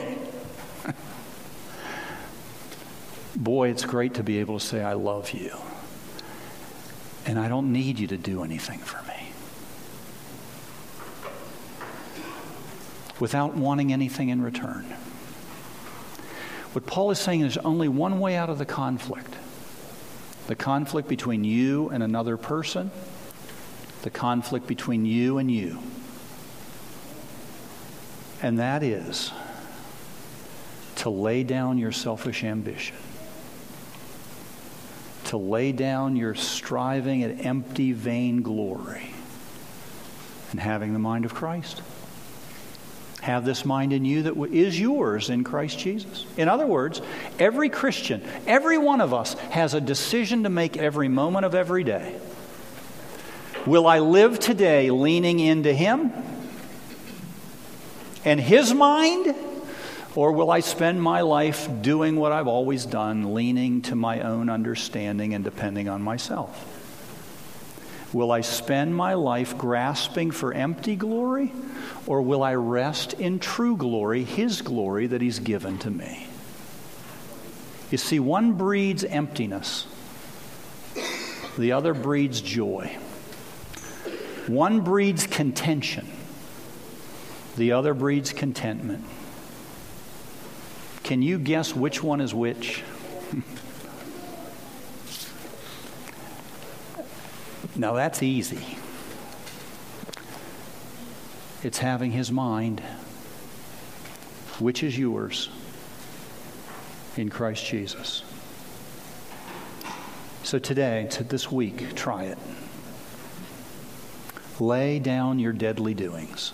Boy, 3.35 3.69
it's 3.69 3.85
great 3.85 4.15
to 4.15 4.23
be 4.23 4.39
able 4.39 4.59
to 4.59 4.65
say, 4.65 4.81
I 4.81 4.93
love 4.93 5.31
you. 5.31 5.55
And 7.25 7.39
I 7.39 7.47
don't 7.47 7.71
need 7.71 7.99
you 7.99 8.07
to 8.07 8.17
do 8.17 8.43
anything 8.43 8.79
for 8.79 9.01
me. 9.07 9.31
Without 13.19 13.55
wanting 13.55 13.93
anything 13.93 14.29
in 14.29 14.41
return. 14.41 14.85
What 16.73 16.85
Paul 16.85 17.11
is 17.11 17.19
saying 17.19 17.41
is 17.41 17.57
only 17.57 17.87
one 17.87 18.19
way 18.19 18.35
out 18.35 18.49
of 18.49 18.57
the 18.57 18.65
conflict 18.65 19.33
the 20.47 20.55
conflict 20.55 21.07
between 21.07 21.43
you 21.43 21.89
and 21.89 22.03
another 22.03 22.37
person, 22.37 22.91
the 24.03 24.11
conflict 24.11 24.67
between 24.67 25.03
you 25.03 25.39
and 25.39 25.49
you. 25.49 25.79
And 28.43 28.59
that 28.59 28.83
is 28.83 29.31
to 30.97 31.09
lay 31.09 31.43
down 31.43 31.77
your 31.77 31.91
selfish 31.91 32.43
ambition, 32.43 32.95
to 35.25 35.37
lay 35.37 35.71
down 35.71 36.15
your 36.15 36.35
striving 36.35 37.23
at 37.23 37.45
empty, 37.45 37.91
vain 37.91 38.41
glory, 38.41 39.11
and 40.51 40.59
having 40.59 40.93
the 40.93 40.99
mind 40.99 41.25
of 41.25 41.33
Christ. 41.33 41.81
Have 43.21 43.43
this 43.43 43.65
mind 43.65 43.91
in 43.91 44.05
you 44.05 44.23
that 44.23 44.37
is 44.53 44.79
yours 44.79 45.31
in 45.31 45.43
Christ 45.43 45.79
Jesus. 45.79 46.27
In 46.37 46.47
other 46.47 46.67
words, 46.67 47.01
every 47.39 47.69
Christian, 47.69 48.21
every 48.45 48.77
one 48.77 49.01
of 49.01 49.13
us, 49.15 49.33
has 49.49 49.73
a 49.73 49.81
decision 49.81 50.43
to 50.43 50.49
make 50.49 50.77
every 50.77 51.07
moment 51.07 51.45
of 51.45 51.55
every 51.55 51.83
day. 51.83 52.15
Will 53.65 53.87
I 53.87 53.97
live 53.97 54.39
today 54.39 54.91
leaning 54.91 55.39
into 55.39 55.73
Him 55.73 56.13
and 58.23 58.39
His 58.39 58.75
mind? 58.75 59.33
Or 60.15 60.31
will 60.31 60.49
I 60.49 60.61
spend 60.61 61.01
my 61.01 61.21
life 61.21 61.69
doing 61.81 62.15
what 62.15 62.31
I've 62.31 62.47
always 62.47 62.85
done, 62.85 63.33
leaning 63.33 63.81
to 63.83 63.95
my 63.95 64.21
own 64.21 64.49
understanding 64.49 65.33
and 65.33 65.43
depending 65.43 65.89
on 65.89 66.01
myself? 66.01 66.71
Will 68.13 68.31
I 68.31 68.39
spend 68.39 68.95
my 68.95 69.15
life 69.15 69.57
grasping 69.57 70.31
for 70.31 70.53
empty 70.53 70.95
glory, 70.95 71.51
or 72.07 72.21
will 72.21 72.43
I 72.43 72.55
rest 72.55 73.11
in 73.13 73.39
true 73.39 73.75
glory, 73.75 74.23
His 74.23 74.61
glory 74.61 75.07
that 75.07 75.21
He's 75.21 75.39
given 75.39 75.79
to 75.79 75.91
me? 75.91 76.27
You 77.91 77.97
see, 77.97 78.21
one 78.21 78.53
breeds 78.53 79.03
emptiness, 79.03 79.85
the 81.57 81.73
other 81.73 81.93
breeds 81.93 82.39
joy. 82.39 82.97
One 84.47 84.81
breeds 84.81 85.25
contention, 85.25 86.07
the 87.57 87.71
other 87.73 87.93
breeds 87.93 88.31
contentment. 88.31 89.03
Can 91.05 91.21
you 91.21 91.37
guess 91.37 91.73
which 91.75 92.01
one 92.01 92.19
is 92.19 92.33
which? 92.33 92.81
now 97.75 97.93
that's 97.93 98.23
easy. 98.23 98.79
It's 101.61 101.77
having 101.77 102.09
his 102.09 102.31
mind, 102.31 102.79
which 104.57 104.81
is 104.81 104.97
yours 104.97 105.51
in 107.17 107.29
Christ 107.29 107.67
Jesus. 107.67 108.23
So 110.41 110.57
today, 110.57 111.05
to 111.11 111.23
this 111.23 111.51
week, 111.51 111.93
try 111.93 112.23
it. 112.23 112.39
Lay 114.59 114.97
down 114.97 115.37
your 115.37 115.53
deadly 115.53 115.93
doings. 115.93 116.51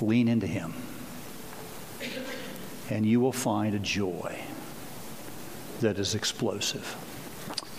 Lean 0.00 0.28
into 0.28 0.46
Him. 0.46 0.72
And 2.90 3.04
you 3.04 3.20
will 3.20 3.32
find 3.32 3.74
a 3.74 3.78
joy 3.78 4.38
that 5.80 5.98
is 5.98 6.14
explosive. 6.14 6.96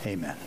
Amen. 0.06 0.38